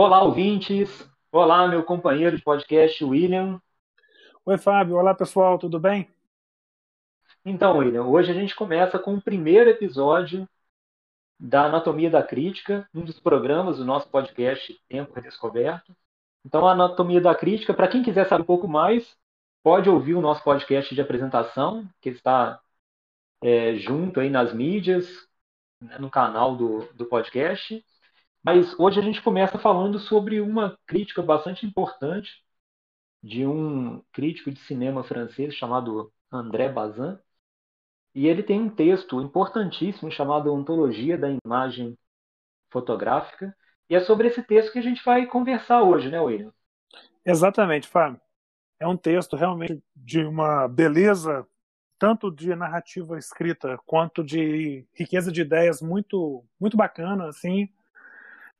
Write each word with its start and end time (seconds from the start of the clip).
Olá, 0.00 0.22
ouvintes. 0.22 1.10
Olá, 1.32 1.66
meu 1.66 1.82
companheiro 1.82 2.36
de 2.36 2.42
podcast, 2.44 3.04
William. 3.04 3.60
Oi, 4.46 4.56
Fábio. 4.56 4.94
Olá, 4.94 5.12
pessoal. 5.12 5.58
Tudo 5.58 5.80
bem? 5.80 6.08
Então, 7.44 7.78
William, 7.78 8.04
hoje 8.04 8.30
a 8.30 8.34
gente 8.34 8.54
começa 8.54 8.96
com 8.96 9.14
o 9.14 9.20
primeiro 9.20 9.68
episódio 9.70 10.48
da 11.38 11.66
Anatomia 11.66 12.10
da 12.10 12.22
Crítica, 12.22 12.88
um 12.94 13.04
dos 13.04 13.20
programas 13.20 13.78
do 13.78 13.84
nosso 13.84 14.08
podcast 14.08 14.78
Tempo 14.88 15.14
Redescoberto. 15.14 15.94
Então, 16.44 16.66
a 16.66 16.72
Anatomia 16.72 17.20
da 17.20 17.34
Crítica, 17.34 17.74
para 17.74 17.88
quem 17.88 18.02
quiser 18.02 18.26
saber 18.26 18.42
um 18.42 18.46
pouco 18.46 18.66
mais, 18.66 19.16
pode 19.62 19.88
ouvir 19.88 20.14
o 20.14 20.20
nosso 20.20 20.42
podcast 20.42 20.94
de 20.94 21.00
apresentação, 21.00 21.88
que 22.00 22.10
está 22.10 22.60
é, 23.42 23.76
junto 23.76 24.20
aí 24.20 24.30
nas 24.30 24.52
mídias, 24.52 25.06
né, 25.80 25.98
no 25.98 26.10
canal 26.10 26.56
do, 26.56 26.92
do 26.94 27.06
podcast. 27.06 27.84
Mas 28.42 28.78
hoje 28.78 29.00
a 29.00 29.02
gente 29.02 29.22
começa 29.22 29.58
falando 29.58 29.98
sobre 29.98 30.40
uma 30.40 30.78
crítica 30.86 31.22
bastante 31.22 31.66
importante 31.66 32.42
de 33.22 33.46
um 33.46 34.02
crítico 34.12 34.50
de 34.50 34.60
cinema 34.60 35.04
francês 35.04 35.54
chamado 35.54 36.12
André 36.32 36.68
Bazin. 36.68 37.18
E 38.18 38.26
ele 38.26 38.42
tem 38.42 38.60
um 38.60 38.68
texto 38.68 39.20
importantíssimo 39.20 40.10
chamado 40.10 40.52
Ontologia 40.52 41.16
da 41.16 41.28
Imagem 41.30 41.96
Fotográfica. 42.68 43.54
E 43.88 43.94
é 43.94 44.00
sobre 44.00 44.26
esse 44.26 44.42
texto 44.42 44.72
que 44.72 44.80
a 44.80 44.82
gente 44.82 45.04
vai 45.04 45.24
conversar 45.24 45.84
hoje, 45.84 46.10
né, 46.10 46.20
William? 46.20 46.52
Exatamente, 47.24 47.86
Fábio. 47.86 48.20
É 48.80 48.88
um 48.88 48.96
texto 48.96 49.36
realmente 49.36 49.80
de 49.94 50.24
uma 50.24 50.66
beleza, 50.66 51.46
tanto 51.96 52.28
de 52.28 52.56
narrativa 52.56 53.16
escrita 53.16 53.78
quanto 53.86 54.24
de 54.24 54.84
riqueza 54.94 55.30
de 55.30 55.42
ideias 55.42 55.80
muito, 55.80 56.44
muito 56.58 56.76
bacana, 56.76 57.28
assim, 57.28 57.68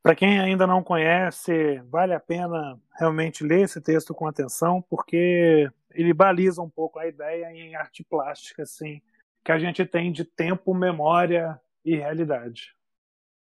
para 0.01 0.15
quem 0.15 0.39
ainda 0.39 0.69
não 0.69 0.85
conhece, 0.85 1.83
vale 1.91 2.15
a 2.15 2.21
pena 2.21 2.79
realmente 2.97 3.43
ler 3.43 3.63
esse 3.63 3.81
texto 3.81 4.15
com 4.15 4.29
atenção, 4.29 4.81
porque 4.89 5.69
ele 5.91 6.15
baliza 6.15 6.63
um 6.63 6.71
pouco 6.71 7.01
a 7.01 7.09
ideia 7.09 7.51
em 7.51 7.75
arte 7.75 8.05
plástica, 8.05 8.63
assim, 8.63 9.03
que 9.45 9.53
a 9.53 9.59
gente 9.59 9.85
tem 9.85 10.13
de 10.13 10.25
tempo, 10.25 10.75
memória 10.75 11.61
e 11.85 11.97
realidade. 11.97 12.75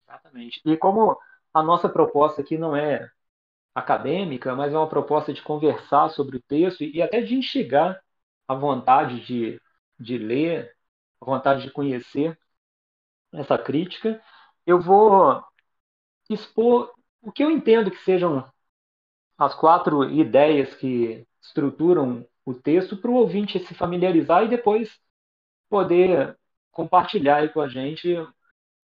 Exatamente. 0.06 0.60
E 0.64 0.76
como 0.76 1.18
a 1.52 1.62
nossa 1.62 1.88
proposta 1.88 2.42
aqui 2.42 2.58
não 2.58 2.76
é 2.76 3.08
acadêmica, 3.74 4.54
mas 4.54 4.72
é 4.72 4.76
uma 4.78 4.88
proposta 4.88 5.32
de 5.32 5.42
conversar 5.42 6.10
sobre 6.10 6.36
o 6.36 6.42
texto 6.42 6.84
e 6.84 7.02
até 7.02 7.20
de 7.20 7.34
instigar 7.34 8.00
a 8.46 8.54
vontade 8.54 9.20
de, 9.24 9.60
de 9.98 10.18
ler, 10.18 10.74
a 11.20 11.24
vontade 11.24 11.62
de 11.62 11.70
conhecer 11.70 12.38
essa 13.32 13.58
crítica, 13.58 14.22
eu 14.66 14.80
vou 14.80 15.42
expor 16.30 16.92
o 17.22 17.32
que 17.32 17.42
eu 17.42 17.50
entendo 17.50 17.90
que 17.90 17.98
sejam 17.98 18.44
as 19.38 19.54
quatro 19.54 20.04
ideias 20.10 20.74
que 20.74 21.26
estruturam 21.42 22.26
o 22.44 22.54
texto 22.54 22.96
para 22.96 23.10
o 23.10 23.14
ouvinte 23.14 23.58
se 23.58 23.74
familiarizar 23.74 24.44
e 24.44 24.48
depois 24.48 25.00
poder 25.74 26.38
compartilhar 26.70 27.52
com 27.52 27.60
a 27.60 27.66
gente 27.66 28.16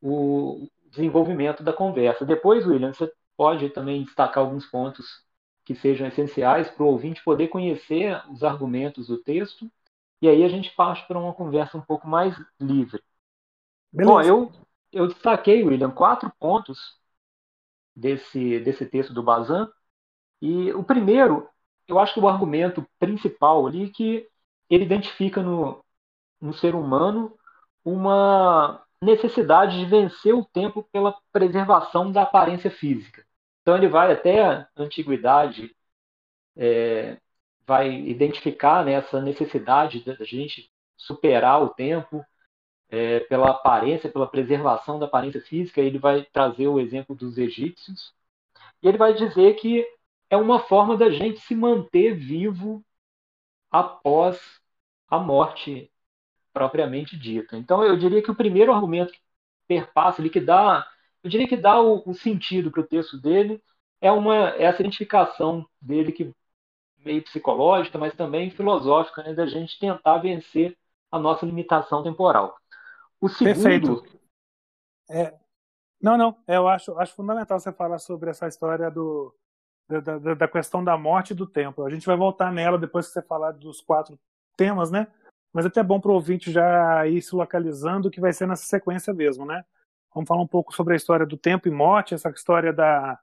o 0.02 0.68
desenvolvimento 0.90 1.62
da 1.62 1.72
conversa. 1.72 2.24
Depois, 2.24 2.66
William, 2.66 2.92
você 2.92 3.12
pode 3.36 3.70
também 3.70 4.02
destacar 4.02 4.42
alguns 4.42 4.66
pontos 4.66 5.06
que 5.64 5.72
sejam 5.72 6.08
essenciais 6.08 6.68
para 6.68 6.82
o 6.82 6.88
ouvinte 6.88 7.22
poder 7.22 7.46
conhecer 7.46 8.20
os 8.28 8.42
argumentos 8.42 9.06
do 9.06 9.18
texto 9.18 9.70
e 10.20 10.28
aí 10.28 10.42
a 10.42 10.48
gente 10.48 10.74
parte 10.74 11.06
para 11.06 11.16
uma 11.16 11.32
conversa 11.32 11.78
um 11.78 11.80
pouco 11.80 12.08
mais 12.08 12.36
livre. 12.58 13.00
Beleza. 13.92 14.12
Bom, 14.12 14.20
eu, 14.20 14.52
eu 14.92 15.06
destaquei, 15.06 15.62
William, 15.62 15.92
quatro 15.92 16.28
pontos 16.40 16.98
desse, 17.94 18.58
desse 18.58 18.84
texto 18.84 19.14
do 19.14 19.22
Bazin. 19.22 19.68
E 20.42 20.72
o 20.72 20.82
primeiro, 20.82 21.48
eu 21.86 22.00
acho 22.00 22.14
que 22.14 22.20
o 22.20 22.28
argumento 22.28 22.84
principal 22.98 23.64
ali 23.64 23.90
que 23.90 24.28
ele 24.68 24.84
identifica 24.84 25.40
no, 25.40 25.84
no 26.40 26.52
ser 26.52 26.74
humano 26.74 27.36
uma 27.84 28.84
necessidade 29.02 29.78
de 29.78 29.86
vencer 29.86 30.34
o 30.34 30.44
tempo 30.44 30.82
pela 30.92 31.16
preservação 31.32 32.12
da 32.12 32.22
aparência 32.22 32.70
física. 32.70 33.24
Então 33.62 33.76
ele 33.76 33.88
vai 33.88 34.12
até 34.12 34.44
a 34.44 34.68
antiguidade, 34.76 35.74
é, 36.56 37.18
vai 37.66 37.90
identificar 37.92 38.84
né, 38.84 38.92
essa 38.92 39.20
necessidade 39.20 40.04
da 40.04 40.24
gente 40.24 40.70
superar 40.96 41.62
o 41.62 41.70
tempo, 41.70 42.24
é, 42.90 43.20
pela 43.20 43.50
aparência, 43.50 44.10
pela 44.10 44.26
preservação 44.26 44.98
da 44.98 45.06
aparência 45.06 45.40
física, 45.40 45.80
ele 45.80 45.98
vai 45.98 46.24
trazer 46.32 46.66
o 46.66 46.80
exemplo 46.80 47.14
dos 47.14 47.38
egípcios, 47.38 48.12
e 48.82 48.88
ele 48.88 48.98
vai 48.98 49.14
dizer 49.14 49.54
que 49.54 49.86
é 50.28 50.36
uma 50.36 50.60
forma 50.60 50.96
da 50.96 51.10
gente 51.10 51.40
se 51.40 51.54
manter 51.54 52.14
vivo 52.14 52.84
após 53.70 54.40
a 55.08 55.18
morte 55.18 55.90
propriamente 56.52 57.16
dita. 57.16 57.56
Então, 57.56 57.82
eu 57.84 57.96
diria 57.96 58.22
que 58.22 58.30
o 58.30 58.34
primeiro 58.34 58.72
argumento 58.72 59.12
que 59.12 59.20
perpassa, 59.66 60.20
ele 60.20 60.30
que 60.30 60.40
dá, 60.40 60.86
eu 61.22 61.30
diria 61.30 61.48
que 61.48 61.56
dá 61.56 61.80
o, 61.80 62.02
o 62.06 62.14
sentido 62.14 62.70
para 62.70 62.80
o 62.80 62.86
texto 62.86 63.20
dele, 63.20 63.62
é 64.00 64.10
uma 64.10 64.50
é 64.50 64.64
essa 64.64 64.82
identificação 64.82 65.66
dele 65.80 66.12
que 66.12 66.34
meio 66.98 67.22
psicológica, 67.22 67.98
mas 67.98 68.14
também 68.14 68.50
filosófica, 68.50 69.22
né, 69.22 69.34
da 69.34 69.46
gente 69.46 69.78
tentar 69.78 70.18
vencer 70.18 70.76
a 71.10 71.18
nossa 71.18 71.46
limitação 71.46 72.02
temporal. 72.02 72.56
O 73.20 73.28
segundo. 73.28 73.54
Perfeito. 73.54 74.20
É, 75.10 75.34
não, 76.00 76.16
não. 76.16 76.36
Eu 76.46 76.68
acho, 76.68 76.98
acho 76.98 77.14
fundamental 77.14 77.58
você 77.58 77.72
falar 77.72 77.98
sobre 77.98 78.30
essa 78.30 78.46
história 78.46 78.90
do, 78.90 79.34
da, 79.88 80.00
da, 80.00 80.34
da, 80.34 80.48
questão 80.48 80.82
da 80.82 80.96
morte 80.96 81.32
e 81.32 81.34
do 81.34 81.46
tempo. 81.46 81.84
A 81.84 81.90
gente 81.90 82.06
vai 82.06 82.16
voltar 82.16 82.52
nela 82.52 82.78
depois 82.78 83.06
que 83.06 83.12
você 83.12 83.22
falar 83.22 83.52
dos 83.52 83.80
quatro 83.80 84.18
temas, 84.56 84.90
né? 84.90 85.08
Mas 85.52 85.64
é 85.64 85.68
até 85.68 85.82
bom 85.82 86.00
para 86.00 86.10
o 86.10 86.14
ouvinte 86.14 86.50
já 86.50 87.06
ir 87.06 87.20
se 87.22 87.34
localizando 87.34 88.10
que 88.10 88.20
vai 88.20 88.32
ser 88.32 88.46
nessa 88.46 88.64
sequência 88.64 89.12
mesmo, 89.12 89.44
né? 89.44 89.64
Vamos 90.14 90.28
falar 90.28 90.42
um 90.42 90.46
pouco 90.46 90.74
sobre 90.74 90.94
a 90.94 90.96
história 90.96 91.26
do 91.26 91.36
tempo 91.36 91.68
e 91.68 91.70
morte, 91.70 92.14
essa 92.14 92.30
história 92.30 92.72
da 92.72 93.18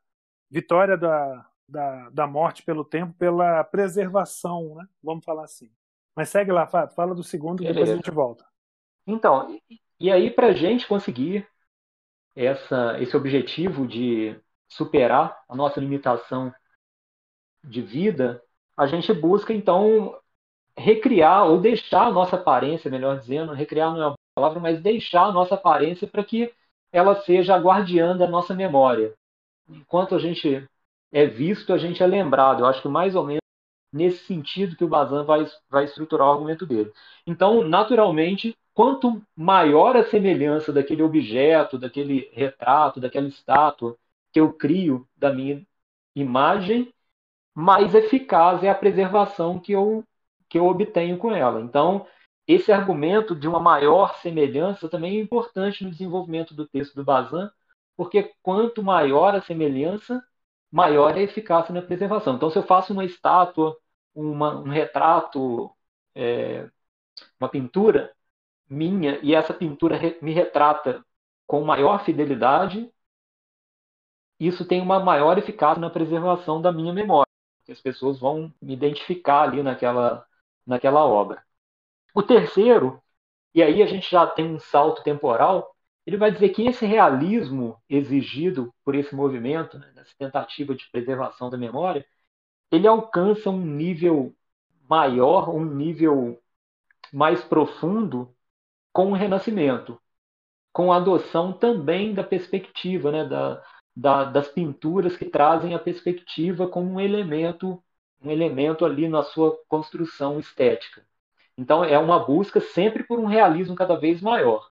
vitória 0.50 0.98
da, 0.98 1.46
da, 1.68 2.10
da 2.10 2.28
morte 2.28 2.64
pelo 2.64 2.86
tempo, 2.86 3.14
pela 3.14 3.64
preservação, 3.64 4.76
né? 4.76 4.88
Vamos 5.04 5.26
falar 5.26 5.44
assim. 5.44 5.70
Mas 6.16 6.30
segue 6.30 6.52
lá, 6.52 6.66
Fábio, 6.66 6.96
fala 6.96 7.14
do 7.14 7.24
segundo 7.24 7.64
e 7.64 7.68
depois 7.68 7.90
a 7.90 7.96
gente 7.96 8.12
volta. 8.12 8.46
Então, 9.06 9.58
e 10.00 10.12
aí, 10.12 10.32
para 10.32 10.48
a 10.48 10.54
gente 10.54 10.88
conseguir 10.88 11.48
essa, 12.36 13.00
esse 13.00 13.16
objetivo 13.16 13.88
de 13.88 14.40
superar 14.68 15.38
a 15.48 15.56
nossa 15.56 15.80
limitação 15.80 16.54
de 17.64 17.82
vida, 17.82 18.42
a 18.76 18.86
gente 18.86 19.12
busca, 19.14 19.54
então, 19.54 20.18
recriar 20.78 21.48
ou 21.48 21.60
deixar 21.60 22.08
a 22.08 22.12
nossa 22.12 22.36
aparência, 22.36 22.92
melhor 22.92 23.20
dizendo, 23.20 23.54
recriar 23.54 23.92
não 23.92 24.02
é 24.02 24.08
uma 24.08 24.16
palavra, 24.36 24.60
mas 24.60 24.82
deixar 24.82 25.26
a 25.26 25.32
nossa 25.32 25.56
aparência 25.56 26.08
para 26.08 26.24
que 26.24 26.54
ela 26.92 27.16
seja 27.22 27.56
a 27.56 27.60
guardiã 27.60 28.16
da 28.16 28.28
nossa 28.28 28.54
memória. 28.54 29.14
Enquanto 29.70 30.16
a 30.16 30.20
gente 30.20 30.66
é 31.12 31.26
visto, 31.26 31.74
a 31.74 31.78
gente 31.78 32.02
é 32.02 32.08
lembrado. 32.08 32.62
Eu 32.62 32.68
acho 32.68 32.82
que 32.82 32.88
mais 32.88 33.16
ou 33.16 33.24
menos 33.26 33.42
nesse 33.92 34.26
sentido 34.26 34.76
que 34.76 34.84
o 34.84 34.88
Bazan 34.88 35.24
vai, 35.24 35.46
vai 35.70 35.86
estruturar 35.86 36.28
o 36.28 36.32
argumento 36.32 36.66
dele. 36.66 36.92
Então, 37.26 37.64
naturalmente, 37.64 38.56
quanto 38.74 39.22
maior 39.36 39.96
a 39.96 40.06
semelhança 40.06 40.72
daquele 40.72 41.02
objeto, 41.04 41.78
daquele 41.78 42.30
retrato, 42.34 43.00
daquela 43.00 43.28
estátua 43.28 43.98
que 44.32 44.40
eu 44.40 44.54
crio 44.54 45.08
da 45.18 45.34
minha 45.34 45.66
imagem, 46.16 46.94
mais 47.56 47.96
eficaz 47.96 48.64
é 48.64 48.70
a 48.70 48.76
preservação 48.76 49.60
que 49.60 49.72
eu, 49.72 50.04
que 50.50 50.58
eu 50.60 50.66
obtenho 50.68 51.18
com 51.18 51.32
ela. 51.32 51.62
Então, 51.62 52.08
esse 52.48 52.72
argumento 52.72 53.36
de 53.36 53.48
uma 53.48 53.60
maior 53.60 54.16
semelhança 54.22 54.90
também 54.90 55.18
é 55.18 55.22
importante 55.22 55.84
no 55.84 55.92
desenvolvimento 55.92 56.54
do 56.54 56.68
texto 56.68 56.96
do 56.96 57.04
Bazin, 57.04 57.50
porque 57.96 58.34
quanto 58.42 58.84
maior 58.84 59.36
a 59.36 59.42
semelhança, 59.42 60.24
maior 60.72 61.18
é 61.18 61.22
a 61.22 61.24
eficácia 61.24 61.74
na 61.74 61.82
preservação. 61.82 62.36
Então, 62.36 62.50
se 62.50 62.58
eu 62.58 62.64
faço 62.64 62.94
uma 62.94 63.06
estátua, 63.06 63.78
uma, 64.16 64.56
um 64.60 64.70
retrato, 64.70 65.72
é, 66.16 66.70
uma 67.40 67.50
pintura, 67.50 68.14
minha 68.70 69.20
e 69.24 69.34
essa 69.36 69.54
pintura 69.54 69.98
me 70.22 70.34
retrata 70.34 71.04
com 71.48 71.64
maior 71.64 72.04
fidelidade, 72.04 72.92
isso 74.40 74.66
tem 74.66 74.82
uma 74.82 75.00
maior 75.00 75.38
eficácia 75.38 75.80
na 75.82 75.90
preservação 75.90 76.62
da 76.62 76.72
minha 76.72 76.94
memória, 76.94 77.28
as 77.70 77.82
pessoas 77.82 78.20
vão 78.20 78.54
me 78.62 78.74
identificar 78.74 79.44
ali 79.44 79.64
naquela, 79.64 80.26
naquela 80.68 81.06
obra. 81.06 81.44
O 82.14 82.24
terceiro, 82.24 83.02
e 83.54 83.64
aí 83.64 83.82
a 83.82 83.88
gente 83.88 84.10
já 84.10 84.28
tem 84.28 84.46
um 84.46 84.60
salto 84.60 85.04
temporal, 85.04 85.76
ele 86.06 86.18
vai 86.18 86.32
dizer 86.32 86.50
que 86.50 86.66
esse 86.68 86.86
realismo 86.86 87.82
exigido 87.90 88.74
por 88.84 88.96
esse 88.96 89.16
movimento, 89.16 89.78
né, 89.80 89.92
essa 89.98 90.14
tentativa 90.18 90.76
de 90.76 90.90
preservação 90.92 91.50
da 91.50 91.58
memória, 91.58 92.06
ele 92.72 92.88
alcança 92.88 93.50
um 93.50 93.60
nível 93.60 94.36
maior, 94.90 95.50
um 95.50 95.66
nível 95.66 96.42
mais 97.12 97.44
profundo 97.44 98.34
com 98.94 99.12
o 99.12 99.16
Renascimento, 99.16 100.00
com 100.74 100.92
a 100.92 100.98
adoção 100.98 101.54
também 101.54 102.14
da 102.14 102.24
perspectiva, 102.24 103.12
né, 103.12 103.26
da, 103.26 103.64
da, 103.96 104.24
das 104.26 104.48
pinturas 104.48 105.18
que 105.18 105.26
trazem 105.26 105.74
a 105.74 105.80
perspectiva 105.80 106.68
como 106.68 106.94
um 106.94 107.00
elemento, 107.00 107.84
um 108.22 108.32
elemento 108.32 108.86
ali 108.86 109.08
na 109.08 109.24
sua 109.24 109.58
construção 109.68 110.40
estética. 110.40 111.06
Então 111.58 111.84
é 111.84 111.98
uma 111.98 112.20
busca 112.20 112.60
sempre 112.62 113.04
por 113.04 113.20
um 113.20 113.26
realismo 113.26 113.76
cada 113.76 113.96
vez 113.96 114.22
maior. 114.22 114.70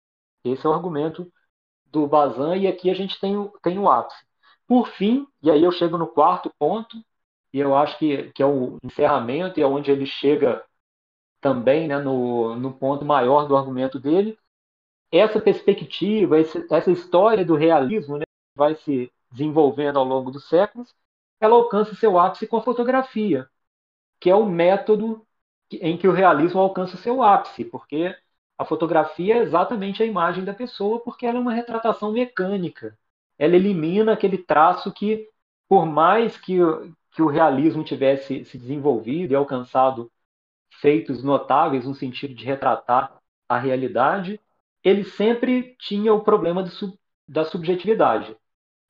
Esse 0.43 0.65
é 0.65 0.69
o 0.69 0.73
argumento 0.73 1.31
do 1.85 2.07
Bazin 2.07 2.61
e 2.61 2.67
aqui 2.67 2.89
a 2.89 2.93
gente 2.93 3.19
tem 3.19 3.37
o, 3.37 3.49
tem 3.61 3.77
o 3.77 3.89
ápice. 3.89 4.25
Por 4.67 4.87
fim, 4.87 5.27
e 5.43 5.51
aí 5.51 5.63
eu 5.63 5.71
chego 5.71 5.97
no 5.97 6.07
quarto 6.07 6.51
ponto, 6.57 6.97
e 7.53 7.59
eu 7.59 7.75
acho 7.75 7.97
que, 7.99 8.31
que 8.31 8.41
é 8.41 8.45
o 8.45 8.77
encerramento 8.83 9.59
e 9.59 9.63
é 9.63 9.67
onde 9.67 9.91
ele 9.91 10.05
chega 10.05 10.63
também 11.41 11.87
né, 11.87 11.99
no, 11.99 12.55
no 12.55 12.73
ponto 12.73 13.03
maior 13.03 13.47
do 13.47 13.57
argumento 13.57 13.99
dele. 13.99 14.37
Essa 15.11 15.41
perspectiva, 15.41 16.37
essa 16.39 16.91
história 16.91 17.43
do 17.43 17.55
realismo 17.55 18.17
né, 18.17 18.23
vai 18.55 18.75
se 18.75 19.11
desenvolvendo 19.31 19.99
ao 19.99 20.05
longo 20.05 20.31
dos 20.31 20.47
séculos, 20.47 20.95
ela 21.41 21.55
alcança 21.55 21.95
seu 21.95 22.19
ápice 22.19 22.47
com 22.47 22.57
a 22.57 22.61
fotografia, 22.63 23.49
que 24.19 24.29
é 24.29 24.35
o 24.35 24.45
método 24.45 25.25
em 25.71 25.97
que 25.97 26.07
o 26.07 26.11
realismo 26.13 26.59
alcança 26.61 26.97
seu 26.97 27.23
ápice, 27.23 27.65
porque 27.65 28.15
a 28.57 28.65
fotografia 28.65 29.35
é 29.37 29.39
exatamente 29.39 30.03
a 30.03 30.05
imagem 30.05 30.43
da 30.45 30.53
pessoa, 30.53 30.99
porque 31.01 31.25
ela 31.25 31.37
é 31.37 31.41
uma 31.41 31.53
retratação 31.53 32.11
mecânica. 32.11 32.97
Ela 33.37 33.55
elimina 33.55 34.13
aquele 34.13 34.37
traço 34.37 34.91
que, 34.93 35.27
por 35.67 35.85
mais 35.85 36.37
que, 36.37 36.57
que 37.11 37.21
o 37.21 37.27
realismo 37.27 37.83
tivesse 37.83 38.45
se 38.45 38.57
desenvolvido 38.57 39.31
e 39.31 39.35
alcançado 39.35 40.11
feitos 40.81 41.23
notáveis 41.23 41.85
no 41.85 41.95
sentido 41.95 42.33
de 42.33 42.45
retratar 42.45 43.19
a 43.49 43.57
realidade, 43.57 44.39
ele 44.83 45.03
sempre 45.03 45.75
tinha 45.79 46.13
o 46.13 46.23
problema 46.23 46.63
da 47.27 47.45
subjetividade. 47.45 48.35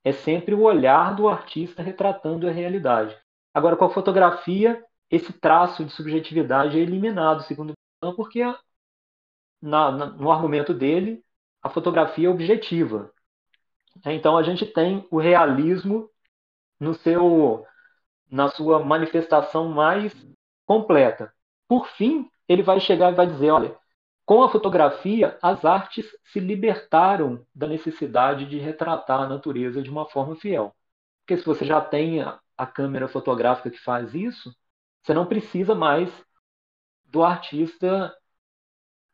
É 0.03 0.12
sempre 0.12 0.56
o 0.56 0.62
olhar 0.62 1.15
do 1.15 1.27
artista 1.27 1.83
retratando 1.83 2.48
a 2.48 2.51
realidade. 2.51 3.18
Agora, 3.53 3.75
com 3.75 3.86
a 3.86 3.94
fotografia, 3.94 4.83
esse 5.09 5.33
traço 5.33 5.83
de 5.86 5.92
subjetividade 5.92 6.77
é 6.77 6.81
eliminado, 6.81 7.44
segundo 7.44 7.74
o 8.03 8.13
porque 8.13 8.42
na, 9.62 9.92
na, 9.92 10.06
no 10.07 10.31
argumento 10.31 10.74
dele, 10.74 11.24
a 11.62 11.69
fotografia 11.69 12.27
é 12.27 12.31
objetiva. 12.31 13.12
Então, 14.06 14.38
a 14.38 14.44
gente 14.44 14.65
tem 14.65 15.06
o 15.12 15.19
realismo 15.19 16.09
no 16.80 16.94
seu, 16.95 17.65
na 18.30 18.50
sua 18.50 18.83
manifestação 18.83 19.69
mais 19.69 20.15
completa. 20.65 21.31
Por 21.68 21.88
fim, 21.88 22.30
ele 22.48 22.63
vai 22.63 22.80
chegar 22.80 23.12
e 23.12 23.15
vai 23.15 23.27
dizer: 23.27 23.51
olha, 23.51 23.77
com 24.31 24.44
a 24.44 24.50
fotografia, 24.50 25.38
as 25.42 25.66
artes 25.66 26.06
se 26.24 26.39
libertaram 26.39 27.45
da 27.54 27.68
necessidade 27.68 28.45
de 28.45 28.57
retratar 28.57 29.19
a 29.19 29.28
natureza 29.28 29.81
de 29.81 29.89
uma 29.89 30.06
forma 30.06 30.38
fiel. 30.38 30.74
Porque 31.19 31.36
se 31.36 31.45
você 31.45 31.66
já 31.66 31.81
tem 31.81 32.22
a 32.22 32.66
câmera 32.66 33.10
fotográfica 33.10 33.69
que 33.69 33.78
faz 33.78 34.16
isso, 34.16 34.56
você 35.04 35.13
não 35.13 35.25
precisa 35.25 35.75
mais 35.75 36.10
do 37.04 37.22
artista 37.22 38.16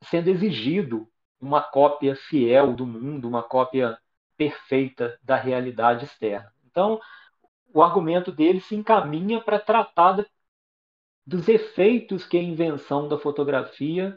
sendo 0.03 0.29
exigido 0.29 1.09
uma 1.41 1.63
cópia 1.63 2.15
fiel 2.15 2.75
do 2.75 2.85
mundo, 2.85 3.27
uma 3.27 3.41
cópia 3.41 3.97
perfeita 4.37 5.17
da 5.23 5.35
realidade 5.35 6.05
externa. 6.05 6.53
Então, 6.63 7.01
o 7.73 7.81
argumento 7.81 8.31
dele 8.31 8.61
se 8.61 8.75
encaminha 8.75 9.41
para 9.41 9.57
tratar 9.57 10.23
dos 11.25 11.49
efeitos 11.49 12.23
que 12.23 12.37
a 12.37 12.43
invenção 12.43 13.07
da 13.07 13.17
fotografia 13.17 14.15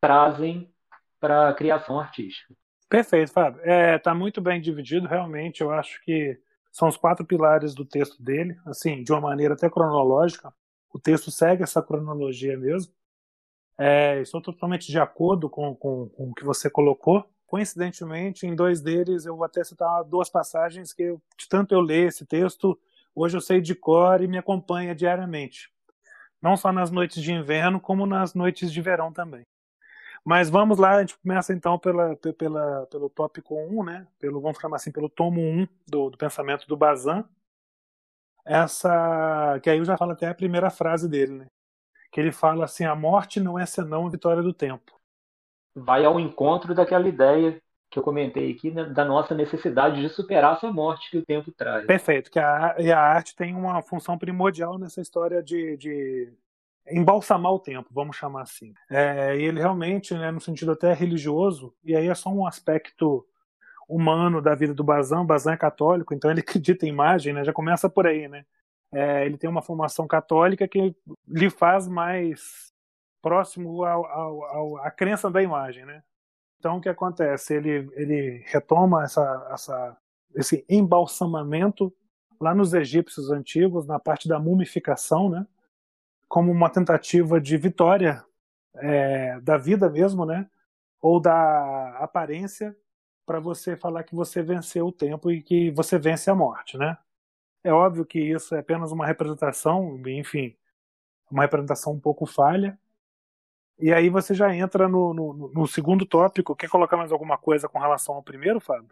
trazem 0.00 0.72
para 1.20 1.48
a 1.48 1.54
criação 1.54 1.98
artística. 1.98 2.54
Perfeito, 2.88 3.32
Fábio. 3.32 3.60
Está 3.60 3.72
é, 3.72 3.98
tá 3.98 4.14
muito 4.14 4.40
bem 4.40 4.60
dividido, 4.60 5.08
realmente. 5.08 5.60
Eu 5.60 5.70
acho 5.70 6.00
que 6.02 6.38
são 6.70 6.88
os 6.88 6.96
quatro 6.96 7.24
pilares 7.24 7.74
do 7.74 7.84
texto 7.84 8.22
dele, 8.22 8.56
assim, 8.66 9.02
de 9.02 9.12
uma 9.12 9.20
maneira 9.20 9.54
até 9.54 9.68
cronológica. 9.68 10.52
O 10.92 10.98
texto 10.98 11.30
segue 11.30 11.62
essa 11.62 11.82
cronologia 11.82 12.56
mesmo. 12.56 12.92
É, 13.78 14.20
estou 14.20 14.40
totalmente 14.40 14.86
de 14.86 14.98
acordo 14.98 15.50
com, 15.50 15.74
com, 15.74 16.08
com, 16.08 16.30
o 16.30 16.34
que 16.34 16.44
você 16.44 16.70
colocou. 16.70 17.28
Coincidentemente, 17.46 18.46
em 18.46 18.54
dois 18.54 18.80
deles, 18.80 19.26
eu 19.26 19.36
vou 19.36 19.44
até 19.44 19.62
citar 19.64 20.04
duas 20.04 20.28
passagens 20.28 20.92
que, 20.92 21.02
eu, 21.02 21.22
de 21.36 21.48
tanto 21.48 21.74
eu 21.74 21.80
ler 21.80 22.08
esse 22.08 22.24
texto, 22.24 22.78
hoje 23.14 23.36
eu 23.36 23.40
sei 23.40 23.60
de 23.60 23.74
cor 23.74 24.20
e 24.22 24.28
me 24.28 24.38
acompanha 24.38 24.94
diariamente 24.94 25.70
não 26.40 26.56
só 26.56 26.72
nas 26.72 26.90
noites 26.90 27.22
de 27.22 27.32
inverno, 27.32 27.80
como 27.80 28.06
nas 28.06 28.34
noites 28.34 28.72
de 28.72 28.80
verão 28.80 29.12
também. 29.12 29.44
Mas 30.26 30.50
vamos 30.50 30.76
lá, 30.76 30.96
a 30.96 31.00
gente 31.02 31.16
começa 31.16 31.52
então 31.52 31.78
pela, 31.78 32.16
pela, 32.16 32.84
pelo 32.86 33.08
tópico 33.08 33.54
1, 33.54 33.84
né? 33.84 34.08
Pelo, 34.18 34.40
vamos 34.40 34.58
chamar 34.58 34.74
assim, 34.74 34.90
pelo 34.90 35.08
tomo 35.08 35.40
1 35.40 35.68
do, 35.86 36.10
do 36.10 36.18
pensamento 36.18 36.66
do 36.66 36.76
Bazin. 36.76 37.22
Essa, 38.44 39.60
que 39.62 39.70
aí 39.70 39.78
eu 39.78 39.84
já 39.84 39.96
falo 39.96 40.10
até 40.10 40.26
a 40.26 40.34
primeira 40.34 40.68
frase 40.68 41.08
dele, 41.08 41.32
né? 41.32 41.46
Que 42.10 42.18
ele 42.18 42.32
fala 42.32 42.64
assim: 42.64 42.84
a 42.84 42.96
morte 42.96 43.38
não 43.38 43.56
é 43.56 43.64
senão 43.64 44.04
a 44.04 44.10
vitória 44.10 44.42
do 44.42 44.52
tempo. 44.52 44.98
Vai 45.76 46.04
ao 46.04 46.18
encontro 46.18 46.74
daquela 46.74 47.06
ideia 47.06 47.62
que 47.88 47.96
eu 47.96 48.02
comentei 48.02 48.50
aqui, 48.50 48.72
né, 48.72 48.82
da 48.82 49.04
nossa 49.04 49.32
necessidade 49.32 50.00
de 50.00 50.08
superar 50.08 50.56
essa 50.56 50.72
morte 50.72 51.08
que 51.08 51.18
o 51.18 51.24
tempo 51.24 51.52
traz. 51.52 51.86
Perfeito, 51.86 52.32
que 52.32 52.40
a, 52.40 52.74
e 52.80 52.90
a 52.90 52.98
arte 53.00 53.36
tem 53.36 53.54
uma 53.54 53.80
função 53.80 54.18
primordial 54.18 54.76
nessa 54.76 55.00
história 55.00 55.40
de, 55.40 55.76
de 55.76 56.32
embalsamar 56.90 57.52
o 57.52 57.58
tempo, 57.58 57.88
vamos 57.90 58.16
chamar 58.16 58.42
assim. 58.42 58.74
É, 58.90 59.36
e 59.36 59.42
ele 59.42 59.60
realmente, 59.60 60.14
né, 60.14 60.30
no 60.30 60.40
sentido 60.40 60.72
até 60.72 60.92
religioso, 60.92 61.74
e 61.84 61.94
aí 61.94 62.08
é 62.08 62.14
só 62.14 62.30
um 62.30 62.46
aspecto 62.46 63.26
humano 63.88 64.42
da 64.42 64.54
vida 64.54 64.74
do 64.74 64.84
Bazan, 64.84 65.24
Bazan 65.24 65.52
é 65.52 65.56
católico, 65.56 66.14
então 66.14 66.30
ele 66.30 66.40
acredita 66.46 66.86
em 66.86 66.90
imagem, 66.90 67.32
né, 67.32 67.44
já 67.44 67.52
começa 67.52 67.88
por 67.88 68.06
aí, 68.06 68.28
né. 68.28 68.44
É, 68.92 69.26
ele 69.26 69.36
tem 69.36 69.50
uma 69.50 69.62
formação 69.62 70.06
católica 70.06 70.66
que 70.68 70.94
lhe 71.26 71.50
faz 71.50 71.88
mais 71.88 72.72
próximo 73.20 73.84
ao, 73.84 74.06
ao, 74.06 74.44
ao, 74.44 74.76
à 74.78 74.90
crença 74.90 75.28
da 75.28 75.42
imagem, 75.42 75.84
né? 75.84 76.02
Então, 76.58 76.78
o 76.78 76.80
que 76.80 76.88
acontece? 76.88 77.54
Ele, 77.54 77.90
ele 77.94 78.42
retoma 78.46 79.04
essa, 79.04 79.48
essa, 79.52 79.96
esse 80.34 80.64
embalsamamento 80.68 81.92
lá 82.40 82.54
nos 82.54 82.72
egípcios 82.72 83.30
antigos, 83.30 83.86
na 83.86 83.98
parte 83.98 84.28
da 84.28 84.38
mumificação, 84.38 85.28
né? 85.28 85.46
Como 86.28 86.50
uma 86.50 86.70
tentativa 86.70 87.40
de 87.40 87.56
vitória 87.56 88.24
é, 88.76 89.40
da 89.40 89.56
vida 89.56 89.88
mesmo, 89.88 90.24
né? 90.24 90.48
ou 91.00 91.20
da 91.20 91.98
aparência, 91.98 92.76
para 93.24 93.38
você 93.40 93.76
falar 93.76 94.04
que 94.04 94.14
você 94.14 94.42
venceu 94.42 94.86
o 94.86 94.92
tempo 94.92 95.30
e 95.30 95.42
que 95.42 95.70
você 95.70 95.98
vence 95.98 96.30
a 96.30 96.34
morte. 96.34 96.76
Né? 96.76 96.96
É 97.62 97.72
óbvio 97.72 98.04
que 98.04 98.18
isso 98.18 98.54
é 98.54 98.60
apenas 98.60 98.92
uma 98.92 99.06
representação, 99.06 100.00
enfim, 100.06 100.56
uma 101.30 101.42
representação 101.42 101.92
um 101.92 102.00
pouco 102.00 102.26
falha, 102.26 102.78
e 103.78 103.92
aí 103.92 104.08
você 104.08 104.34
já 104.34 104.54
entra 104.54 104.88
no, 104.88 105.12
no, 105.12 105.48
no, 105.52 105.66
segundo 105.66 106.06
tópico. 106.06 106.56
Quer 106.56 106.68
colocar 106.68 106.96
mais 106.96 107.12
alguma 107.12 107.36
coisa 107.36 107.68
com 107.68 107.78
relação 107.78 108.14
ao 108.14 108.22
primeiro, 108.22 108.58
Fábio? 108.58 108.90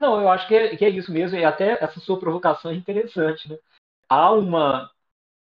Não, 0.00 0.20
eu 0.20 0.28
acho 0.28 0.48
que 0.48 0.54
é, 0.54 0.76
que 0.76 0.84
é 0.84 0.88
isso 0.88 1.12
mesmo. 1.12 1.38
E 1.38 1.44
até 1.44 1.82
essa 1.82 2.00
sua 2.00 2.18
provocação 2.18 2.70
é 2.72 2.74
interessante. 2.74 3.48
Né? 3.48 3.56
Há 4.08 4.32
uma, 4.32 4.90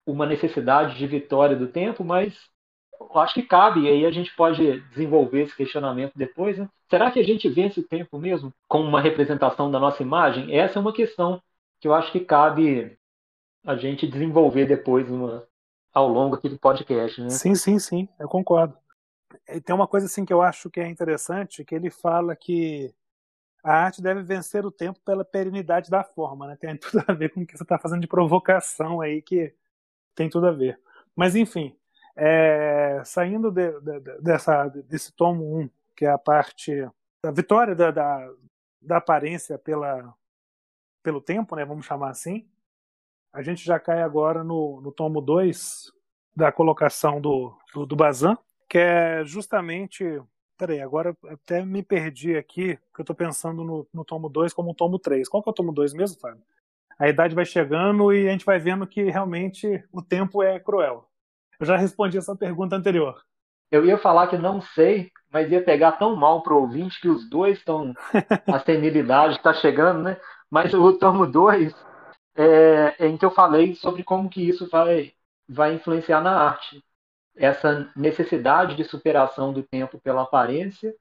uma 0.06 0.26
necessidade 0.26 0.98
de 0.98 1.08
vitória 1.08 1.56
do 1.56 1.68
tempo, 1.68 2.04
mas 2.04 2.36
eu 3.00 3.20
acho 3.20 3.34
que 3.34 3.44
cabe. 3.44 3.82
E 3.82 3.90
aí 3.90 4.06
a 4.06 4.12
gente 4.12 4.36
pode 4.36 4.82
desenvolver 4.90 5.44
esse 5.44 5.56
questionamento 5.56 6.14
depois. 6.16 6.58
Né? 6.58 6.68
Será 6.90 7.12
que 7.12 7.20
a 7.20 7.24
gente 7.24 7.50
vence 7.50 7.80
o 7.80 7.88
tempo 7.88 8.18
mesmo 8.18 8.54
com 8.68 8.82
uma 8.82 9.02
representação 9.02 9.72
da 9.72 9.80
nossa 9.80 10.04
imagem? 10.04 10.56
Essa 10.56 10.80
é 10.80 10.82
uma 10.82 10.94
questão 10.94 11.42
que 11.80 11.88
eu 11.88 11.94
acho 11.94 12.12
que 12.12 12.20
cabe 12.20 12.98
a 13.66 13.76
gente 13.76 14.08
desenvolver 14.08 14.66
depois 14.66 15.10
uma, 15.10 15.48
ao 15.94 16.08
longo 16.08 16.36
aqui 16.36 16.50
do 16.50 16.60
podcast, 16.60 17.22
né? 17.22 17.30
Sim, 17.30 17.56
sim, 17.56 17.80
sim, 17.80 18.08
eu 18.20 18.28
concordo. 18.28 18.78
E 19.48 19.60
tem 19.60 19.76
uma 19.76 19.88
coisa 19.88 20.06
assim 20.06 20.26
que 20.26 20.34
eu 20.34 20.42
acho 20.42 20.70
que 20.70 20.80
é 20.80 20.88
interessante, 20.88 21.64
que 21.64 21.74
ele 21.74 21.90
fala 21.90 22.36
que 22.36 22.94
a 23.64 23.86
arte 23.86 24.02
deve 24.02 24.22
vencer 24.22 24.66
o 24.66 24.72
tempo 24.72 25.00
pela 25.06 25.24
perenidade 25.24 25.90
da 25.90 26.04
forma, 26.04 26.48
né? 26.48 26.58
Tem 26.58 26.76
tudo 26.78 27.04
a 27.08 27.14
ver 27.14 27.30
com 27.30 27.42
o 27.42 27.46
que 27.46 27.58
você 27.58 27.64
está 27.64 27.80
fazendo 27.80 28.02
de 28.02 28.08
provocação 28.08 29.00
aí, 29.00 29.22
que 29.22 29.54
tem 30.16 30.30
tudo 30.30 30.48
a 30.48 30.52
ver. 30.52 30.80
Mas 31.16 31.36
enfim, 31.36 31.76
é, 32.16 33.02
saindo 33.06 33.52
de, 33.52 33.72
de, 33.82 34.00
dessa, 34.22 34.68
desse 34.68 35.12
tomo 35.14 35.60
1, 35.60 35.70
que 35.96 36.06
é 36.06 36.10
a 36.10 36.18
parte 36.18 36.88
da 37.24 37.32
vitória 37.32 37.76
da, 37.76 37.92
da, 37.92 38.32
da 38.82 38.98
aparência 38.98 39.58
pela, 39.58 40.14
pelo 41.02 41.22
tempo, 41.22 41.56
né? 41.56 41.66
Vamos 41.66 41.86
chamar 41.86 42.10
assim 42.10 42.48
a 43.34 43.42
gente 43.42 43.66
já 43.66 43.80
cai 43.80 44.04
agora 44.04 44.44
no, 44.44 44.80
no 44.80 44.92
tomo 44.92 45.20
2 45.20 45.92
da 46.36 46.52
colocação 46.52 47.20
do, 47.20 47.58
do, 47.74 47.86
do 47.86 47.96
Bazan, 47.96 48.38
que 48.70 48.78
é 48.78 49.26
justamente 49.26 50.22
Peraí, 50.56 50.80
agora 50.80 51.18
até 51.28 51.66
me 51.66 51.82
perdi 51.82 52.38
aqui, 52.38 52.78
porque 52.86 53.02
eu 53.02 53.04
estou 53.04 53.16
pensando 53.16 53.64
no, 53.64 53.88
no 53.92 54.06
tomo 54.06 54.30
2 54.30 54.54
como 54.54 54.70
o 54.70 54.74
tomo 54.74 55.00
3. 55.00 55.28
Qual 55.28 55.42
que 55.42 55.50
é 55.50 55.52
o 55.52 55.54
tomo 55.54 55.74
2 55.74 55.94
mesmo, 55.94 56.20
Fábio? 56.22 56.44
A 56.98 57.08
idade 57.08 57.36
vai 57.36 57.46
chegando 57.46 58.14
e 58.14 58.28
a 58.28 58.32
gente 58.32 58.46
vai 58.46 58.60
vendo 58.60 58.88
que 58.88 59.04
realmente 59.04 59.84
o 59.92 60.02
tempo 60.02 60.42
é 60.44 60.60
cruel. 60.60 61.08
Eu 61.60 61.66
já 61.66 61.78
respondi 61.78 62.18
essa 62.18 62.36
pergunta 62.36 62.76
anterior. 62.76 63.22
Eu 63.72 63.86
ia 63.86 63.98
falar 63.98 64.28
que 64.28 64.38
não 64.38 64.62
sei, 64.62 65.12
mas 65.32 65.52
ia 65.52 65.64
pegar 65.64 65.94
tão 65.94 66.16
mal 66.16 66.44
pro 66.44 66.58
ouvinte 66.58 67.02
que 67.02 67.10
os 67.10 67.28
dois 67.30 67.58
estão. 67.58 67.94
A 68.48 68.60
senilidade 68.60 69.38
está 69.38 69.54
chegando, 69.54 70.04
né? 70.04 70.18
Mas 70.50 70.74
o 70.74 70.94
tomo 70.94 71.26
2 71.26 71.74
é, 72.36 72.96
é 73.00 73.08
em 73.08 73.18
que 73.18 73.26
eu 73.26 73.32
falei 73.32 73.74
sobre 73.76 74.04
como 74.04 74.30
que 74.30 74.48
isso 74.48 74.70
vai, 74.70 75.14
vai 75.50 75.74
influenciar 75.74 76.22
na 76.22 76.38
arte 76.38 76.84
essa 77.36 77.92
necessidade 77.96 78.76
de 78.76 78.84
superação 78.84 79.52
do 79.52 79.64
tempo 79.64 80.00
pela 80.00 80.22
aparência, 80.22 80.94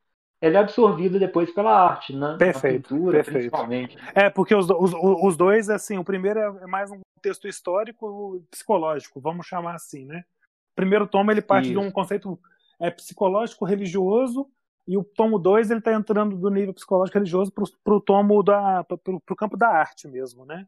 ela 0.42 0.58
é 0.58 0.60
absorvida 0.60 1.18
depois 1.18 1.50
pela 1.50 1.72
arte, 1.72 2.14
né? 2.14 2.36
Perfeito, 2.38 2.90
pintura, 2.90 3.12
perfeito. 3.18 3.38
principalmente. 3.38 3.96
É, 4.14 4.28
porque 4.28 4.54
os, 4.54 4.68
os, 4.68 4.92
os 4.92 5.36
dois, 5.36 5.70
assim, 5.70 5.96
o 5.96 6.04
primeiro 6.04 6.38
é 6.38 6.66
mais 6.66 6.90
um 6.90 7.00
texto 7.22 7.48
histórico 7.48 8.44
psicológico, 8.50 9.20
vamos 9.20 9.46
chamar 9.46 9.74
assim, 9.74 10.04
né? 10.04 10.24
O 10.72 10.74
primeiro 10.74 11.06
tomo 11.06 11.30
ele 11.30 11.40
parte 11.40 11.70
Isso. 11.70 11.72
de 11.72 11.78
um 11.78 11.90
conceito 11.90 12.38
é, 12.78 12.90
psicológico 12.90 13.64
religioso 13.64 14.46
e 14.86 14.98
o 14.98 15.04
tomo 15.04 15.38
2 15.38 15.70
ele 15.70 15.78
está 15.78 15.92
entrando 15.92 16.36
do 16.36 16.50
nível 16.50 16.74
psicológico 16.74 17.16
religioso 17.16 17.52
para 17.52 17.94
o 17.94 18.00
tomo 18.00 18.42
da 18.42 18.84
para 18.84 18.98
o 19.06 19.36
campo 19.36 19.56
da 19.56 19.68
arte 19.68 20.08
mesmo, 20.08 20.44
né? 20.44 20.66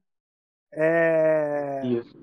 é, 0.77 1.83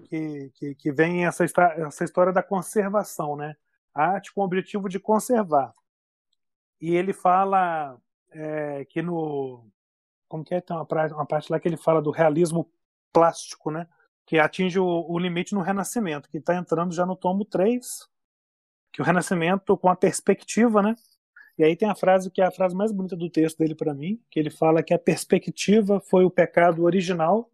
que, 0.10 0.52
que, 0.56 0.76
que, 0.76 0.92
vem 0.92 1.26
essa, 1.26 1.46
essa 1.46 2.04
história 2.04 2.34
da 2.34 2.44
conservação, 2.44 3.36
né? 3.36 3.56
A 3.94 4.08
arte 4.14 4.34
com 4.34 4.42
o 4.42 4.44
objetivo 4.44 4.90
de 4.90 5.00
conservar. 5.00 5.74
E 6.82 6.96
ele 6.96 7.14
fala 7.14 7.98
é, 8.32 8.86
que 8.86 9.02
no. 9.02 9.68
Como 10.28 10.44
que 10.44 10.56
é? 10.56 10.62
Tem 10.62 10.76
uma, 10.76 10.88
uma 11.16 11.26
parte 11.26 11.52
lá 11.52 11.60
que 11.60 11.68
ele 11.68 11.78
fala 11.78 12.02
do 12.02 12.10
realismo 12.10 12.72
plástico, 13.14 13.70
né? 13.70 13.88
Que 14.26 14.40
atinge 14.40 14.80
o, 14.80 14.86
o 14.86 15.20
limite 15.20 15.54
no 15.54 15.62
Renascimento, 15.62 16.30
que 16.30 16.38
está 16.38 16.56
entrando 16.56 16.94
já 16.94 17.06
no 17.06 17.16
tomo 17.16 17.46
3, 17.46 18.10
que 18.92 19.02
o 19.02 19.06
Renascimento 19.06 19.78
com 19.78 19.90
a 19.90 19.96
perspectiva, 19.96 20.82
né? 20.82 20.96
E 21.58 21.64
aí 21.64 21.76
tem 21.76 21.90
a 21.90 21.96
frase 21.96 22.32
que 22.32 22.42
é 22.42 22.46
a 22.46 22.52
frase 22.52 22.76
mais 22.76 22.92
bonita 22.92 23.16
do 23.16 23.30
texto 23.30 23.60
dele 23.60 23.76
para 23.76 23.94
mim, 23.94 24.20
que 24.32 24.40
ele 24.40 24.50
fala 24.50 24.82
que 24.82 24.94
a 24.94 25.00
perspectiva 25.00 26.00
foi 26.00 26.24
o 26.24 26.32
pecado 26.32 26.84
original 26.84 27.52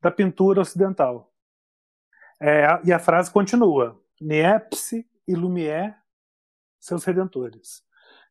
da 0.00 0.10
pintura 0.10 0.60
ocidental. 0.60 1.32
É, 2.40 2.66
e 2.84 2.92
a 2.92 2.98
frase 2.98 3.30
continua: 3.30 4.00
Niepce 4.20 5.06
e 5.26 5.34
Lumière, 5.34 5.94
seus 6.78 7.04
redentores. 7.04 7.82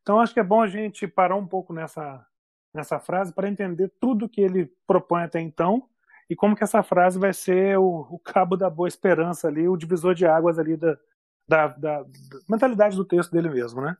Então 0.08 0.20
acho 0.20 0.32
que 0.32 0.40
é 0.40 0.42
bom 0.42 0.62
a 0.62 0.66
gente 0.66 1.06
parar 1.06 1.36
um 1.36 1.46
pouco 1.46 1.70
nessa, 1.70 2.26
nessa 2.72 2.98
frase 2.98 3.30
para 3.30 3.46
entender 3.46 3.92
tudo 4.00 4.26
que 4.26 4.40
ele 4.40 4.72
propõe 4.86 5.24
até 5.24 5.38
então 5.38 5.86
e 6.30 6.34
como 6.34 6.56
que 6.56 6.64
essa 6.64 6.82
frase 6.82 7.18
vai 7.18 7.34
ser 7.34 7.78
o, 7.78 8.06
o 8.10 8.18
cabo 8.18 8.56
da 8.56 8.70
boa 8.70 8.88
esperança 8.88 9.48
ali, 9.48 9.68
o 9.68 9.76
divisor 9.76 10.14
de 10.14 10.24
águas 10.24 10.58
ali 10.58 10.78
da, 10.78 10.98
da, 11.46 11.68
da, 11.68 12.02
da 12.04 12.08
mentalidade 12.48 12.96
do 12.96 13.04
texto 13.04 13.30
dele 13.30 13.50
mesmo, 13.50 13.82
né? 13.82 13.98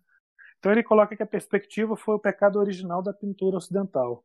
Então 0.59 0.73
ele 0.73 0.83
coloca 0.83 1.15
que 1.15 1.23
a 1.23 1.27
perspectiva 1.27 1.95
foi 1.95 2.15
o 2.15 2.19
pecado 2.19 2.59
original 2.59 3.03
da 3.03 3.13
pintura 3.13 3.59
ocidental. 3.59 4.25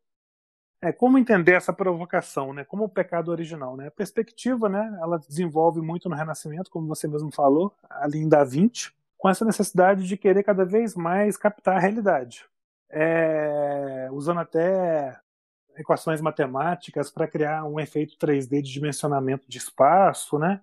É, 0.82 0.94
como 0.94 1.18
entender 1.18 1.52
essa 1.52 1.74
provocação, 1.74 2.54
né? 2.54 2.64
Como 2.64 2.86
o 2.86 2.90
pecado 2.90 3.30
original, 3.30 3.76
né? 3.76 3.88
A 3.88 3.92
perspectiva, 3.92 4.70
né? 4.70 4.98
Ela 5.02 5.20
desenvolve 5.20 5.82
muito 5.82 6.08
no 6.08 6.16
Renascimento, 6.16 6.72
como 6.72 6.88
você 6.88 7.10
mesmo 7.10 7.30
falou, 7.30 7.76
ali 7.90 8.20
em 8.20 8.30
Da 8.30 8.46
Vinci, 8.46 8.94
com 9.24 9.30
essa 9.30 9.46
necessidade 9.46 10.06
de 10.06 10.18
querer 10.18 10.44
cada 10.44 10.66
vez 10.66 10.96
mais 10.98 11.38
captar 11.38 11.78
a 11.78 11.80
realidade, 11.80 12.44
é, 12.90 14.10
usando 14.12 14.42
até 14.42 15.18
equações 15.78 16.20
matemáticas 16.20 17.10
para 17.10 17.26
criar 17.26 17.64
um 17.64 17.80
efeito 17.80 18.18
3D 18.18 18.62
de 18.62 18.74
dimensionamento 18.74 19.48
de 19.48 19.58
espaço, 19.58 20.38
né? 20.38 20.62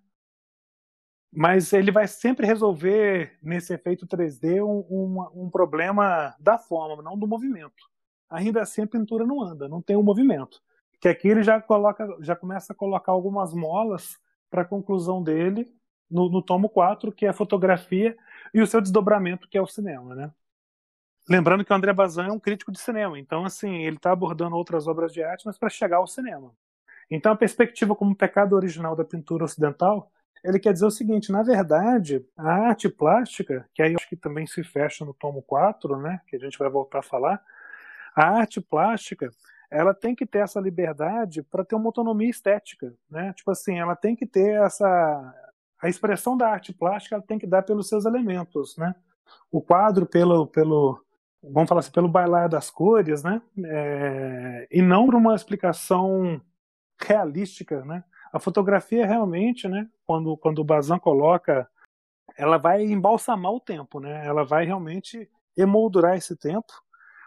Mas 1.33 1.73
ele 1.73 1.91
vai 1.91 2.07
sempre 2.07 2.47
resolver 2.47 3.39
nesse 3.43 3.73
efeito 3.73 4.07
3D 4.07 4.63
um, 4.63 4.85
um, 4.91 5.45
um 5.47 5.51
problema 5.51 6.37
da 6.39 6.59
forma, 6.59 7.03
não 7.03 7.19
do 7.19 7.27
movimento 7.27 7.89
ainda 8.31 8.63
assim 8.63 8.83
a 8.83 8.87
pintura 8.87 9.27
não 9.27 9.43
anda, 9.43 9.69
não 9.69 9.83
tem 9.83 9.97
o 9.97 10.01
um 10.01 10.05
movimento. 10.05 10.63
Que 11.01 11.09
aqui 11.09 11.27
ele 11.27 11.43
já 11.43 11.61
coloca, 11.61 12.07
já 12.21 12.37
começa 12.37 12.73
a 12.73 12.77
colocar 12.77 13.11
algumas 13.11 13.53
molas 13.53 14.19
para 14.49 14.63
a 14.63 14.65
conclusão 14.65 15.23
dele 15.23 15.67
no, 16.11 16.29
no, 16.29 16.43
tomo 16.43 16.69
4, 16.69 17.11
que 17.11 17.27
é 17.27 17.31
a 17.31 17.35
fotografia 17.35 18.17
e 18.53 18.61
o 18.61 18.67
seu 18.67 18.81
desdobramento, 18.81 19.49
que 19.49 19.59
é 19.59 19.63
o 19.63 19.67
cinema, 19.67 20.15
né? 20.15 20.31
Lembrando 21.29 21.65
que 21.65 21.73
o 21.73 21.77
André 21.77 21.93
Bazin 21.93 22.23
é 22.23 22.33
um 22.33 22.41
crítico 22.41 22.73
de 22.73 22.81
cinema, 22.81 23.19
então 23.19 23.45
assim, 23.45 23.83
ele 23.85 23.97
está 23.97 24.13
abordando 24.13 24.57
outras 24.57 24.87
obras 24.87 25.13
de 25.13 25.23
arte, 25.23 25.47
mas 25.47 25.59
para 25.59 25.69
chegar 25.69 25.99
ao 25.99 26.07
cinema. 26.07 26.53
Então 27.11 27.33
a 27.33 27.37
perspectiva 27.37 27.95
como 27.95 28.15
pecado 28.15 28.55
original 28.55 28.97
da 28.97 29.05
pintura 29.05 29.45
ocidental, 29.45 30.11
ele 30.43 30.59
quer 30.59 30.73
dizer 30.73 30.87
o 30.87 30.91
seguinte, 30.91 31.31
na 31.31 31.43
verdade, 31.43 32.25
a 32.37 32.51
arte 32.69 32.89
plástica, 32.89 33.69
que 33.75 33.83
aí 33.83 33.93
eu 33.93 33.97
acho 33.99 34.09
que 34.09 34.17
também 34.17 34.47
se 34.47 34.65
fecha 34.65 35.05
no 35.05 35.13
tomo 35.13 35.43
4, 35.43 35.97
né, 35.99 36.21
que 36.27 36.37
a 36.37 36.39
gente 36.39 36.59
vai 36.59 36.69
voltar 36.69 37.01
a 37.01 37.03
falar, 37.03 37.43
a 38.15 38.27
arte 38.39 38.61
plástica 38.61 39.31
ela 39.71 39.95
tem 39.95 40.15
que 40.17 40.27
ter 40.27 40.39
essa 40.39 40.61
liberdade 40.61 41.43
para 41.45 41.65
ter 41.65 41.77
uma 41.77 41.87
autonomia 41.87 42.29
estética, 42.29 42.93
né? 43.09 43.33
Tipo 43.35 43.53
assim, 43.53 43.79
ela 43.79 43.95
tem 43.95 44.17
que 44.17 44.27
ter 44.27 44.61
essa 44.61 45.33
a 45.83 45.89
expressão 45.89 46.37
da 46.37 46.49
arte 46.49 46.73
plástica, 46.73 47.21
tem 47.23 47.39
que 47.39 47.47
dar 47.47 47.63
pelos 47.63 47.89
seus 47.89 48.05
elementos, 48.05 48.77
né? 48.77 48.95
O 49.51 49.61
quadro 49.61 50.07
pelo 50.07 50.47
pelo 50.47 51.05
vamos 51.43 51.69
falar 51.69 51.81
assim, 51.81 51.93
pelo 51.93 52.09
bailar 52.09 52.49
das 52.49 52.71
cores, 52.71 53.23
né? 53.23 53.41
É, 53.65 54.69
e 54.71 54.83
não 54.83 55.07
por 55.07 55.15
uma 55.15 55.35
explicação 55.35 56.41
realística, 57.01 57.85
né? 57.85 58.05
A 58.33 58.39
fotografia 58.39 59.07
realmente, 59.07 59.69
né? 59.69 59.89
Quando 60.07 60.37
quando 60.37 60.61
o 60.61 60.65
Bazin 60.65 60.99
coloca, 60.99 61.69
ela 62.37 62.59
vai 62.59 62.85
embalsamar 62.85 63.53
o 63.53 63.61
tempo, 63.61 64.01
né? 64.01 64.27
Ela 64.27 64.45
vai 64.45 64.65
realmente 64.65 65.29
emoldurar 65.57 66.17
esse 66.17 66.37
tempo 66.37 66.73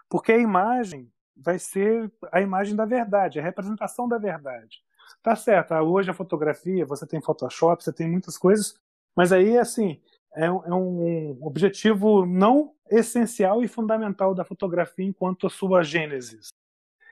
porque 0.08 0.32
a 0.32 0.38
imagem 0.38 1.10
vai 1.36 1.58
ser 1.58 2.08
a 2.30 2.40
imagem 2.40 2.76
da 2.76 2.84
verdade, 2.84 3.40
a 3.40 3.42
representação 3.42 4.08
da 4.08 4.18
verdade. 4.18 4.82
Tá 5.22 5.34
certo, 5.34 5.72
ah, 5.72 5.82
hoje 5.82 6.10
a 6.10 6.14
fotografia, 6.14 6.84
você 6.84 7.06
tem 7.06 7.20
Photoshop, 7.20 7.82
você 7.82 7.92
tem 7.92 8.08
muitas 8.08 8.36
coisas, 8.36 8.78
mas 9.16 9.32
aí, 9.32 9.56
assim, 9.56 10.00
é, 10.34 10.46
é 10.46 10.50
um 10.50 11.38
objetivo 11.40 12.26
não 12.26 12.74
essencial 12.90 13.62
e 13.62 13.68
fundamental 13.68 14.34
da 14.34 14.44
fotografia 14.44 15.04
enquanto 15.04 15.46
a 15.46 15.50
sua 15.50 15.82
gênese. 15.82 16.40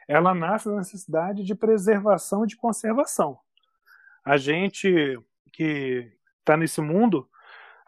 Ela 0.06 0.34
nasce 0.34 0.68
da 0.68 0.76
necessidade 0.76 1.44
de 1.44 1.54
preservação 1.54 2.44
e 2.44 2.48
de 2.48 2.56
conservação. 2.56 3.38
A 4.24 4.36
gente 4.36 5.18
que 5.52 6.12
está 6.40 6.56
nesse 6.56 6.80
mundo, 6.80 7.28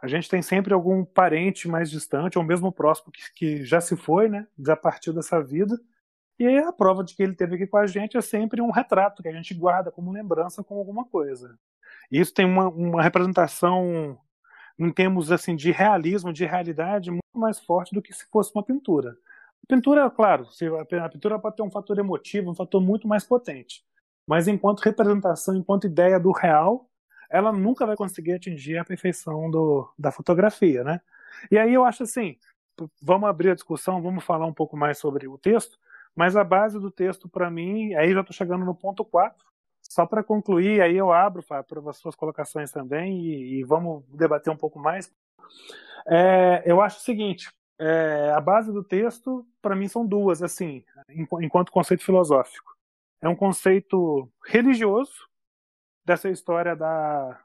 a 0.01 0.07
gente 0.07 0.29
tem 0.29 0.43
sempre 0.43 0.73
algum 0.73 1.05
parente 1.05 1.67
mais 1.67 1.91
distante, 1.91 2.39
ou 2.39 2.45
mesmo 2.45 2.71
próximo, 2.71 3.11
que, 3.11 3.33
que 3.35 3.65
já 3.65 3.81
se 3.81 3.97
foi, 3.97 4.29
né? 4.29 4.47
Já 4.59 4.77
partiu 4.77 5.13
dessa 5.13 5.43
vida. 5.43 5.81
E 6.39 6.59
a 6.59 6.73
prova 6.73 7.05
de 7.05 7.15
que 7.15 7.23
ele 7.23 7.33
esteve 7.33 7.55
aqui 7.55 7.67
com 7.67 7.77
a 7.77 7.87
gente 7.87 8.17
é 8.17 8.21
sempre 8.21 8.61
um 8.61 8.71
retrato 8.71 9.23
que 9.23 9.29
a 9.29 9.33
gente 9.33 9.55
guarda 9.55 9.91
como 9.91 10.13
lembrança 10.13 10.65
com 10.65 10.77
alguma 10.77 11.05
coisa. 11.05 11.57
E 12.11 12.21
isso 12.21 12.35
tem 12.35 12.45
uma, 12.45 12.69
uma 12.69 13.03
representação, 13.03 14.19
em 14.79 14.91
termos 14.91 15.31
assim, 15.31 15.55
de 15.55 15.71
realismo, 15.71 16.33
de 16.33 16.45
realidade, 16.45 17.11
muito 17.11 17.23
mais 17.35 17.61
forte 17.61 17.95
do 17.95 18.03
que 18.03 18.13
se 18.13 18.27
fosse 18.31 18.53
uma 18.55 18.63
pintura. 18.63 19.17
A 19.63 19.67
pintura, 19.67 20.11
claro, 20.11 20.47
a 21.03 21.09
pintura 21.09 21.39
pode 21.39 21.57
ter 21.57 21.63
um 21.63 21.71
fator 21.71 21.99
emotivo, 21.99 22.51
um 22.51 22.55
fator 22.55 22.83
muito 22.83 23.07
mais 23.09 23.25
potente. 23.25 23.85
Mas 24.27 24.49
enquanto 24.49 24.81
representação, 24.81 25.55
enquanto 25.55 25.87
ideia 25.87 26.19
do 26.19 26.33
real, 26.33 26.89
ela 27.31 27.53
nunca 27.53 27.87
vai 27.87 27.97
conseguir 27.97 28.33
atingir 28.33 28.79
a 28.79 28.85
perfeição 28.85 29.51
do, 29.51 29.89
da 29.99 30.11
fotografia, 30.11 30.83
né? 30.85 31.01
E 31.51 31.59
aí 31.59 31.75
eu 31.75 31.85
acho 31.85 32.03
assim, 32.03 32.37
vamos 33.01 33.29
abrir 33.29 33.51
a 33.51 33.55
discussão, 33.55 34.03
vamos 34.03 34.25
falar 34.25 34.47
um 34.47 34.53
pouco 34.53 34.77
mais 34.77 34.99
sobre 34.99 35.27
o 35.27 35.39
texto, 35.39 35.79
mas 36.15 36.37
a 36.37 36.45
base 36.45 36.79
do 36.79 36.91
texto 36.91 37.29
para 37.29 37.51
mim, 37.51 37.95
aí 37.95 38.13
já 38.13 38.21
estou 38.21 38.35
chegando 38.35 38.65
no 38.65 38.75
ponto 38.75 39.05
4, 39.05 39.45
só 39.83 40.07
para 40.07 40.25
concluir, 40.25 40.81
aí 40.81 40.97
eu 40.97 41.13
abro 41.13 41.43
para 41.43 41.65
as 41.89 41.97
suas 41.99 42.15
colocações 42.15 42.71
também 42.71 43.21
e, 43.21 43.61
e, 43.61 43.65
vamos 43.65 44.05
debater 44.09 44.53
um 44.53 44.57
pouco 44.57 44.79
mais. 44.79 45.13
É, 46.07 46.63
eu 46.67 46.81
acho 46.81 46.99
o 46.99 47.03
seguinte, 47.03 47.51
é, 47.79 48.33
a 48.35 48.41
base 48.41 48.73
do 48.73 48.83
texto 48.83 49.47
para 49.61 49.77
mim 49.77 49.89
são 49.89 50.07
duas, 50.07 50.43
assim, 50.43 50.85
enquanto 51.41 51.73
conceito 51.73 52.05
filosófico. 52.05 52.75
É 53.21 53.29
um 53.29 53.37
conceito 53.37 54.31
religioso, 54.45 55.15
dessa 56.05 56.29
história 56.29 56.77
da 56.77 57.41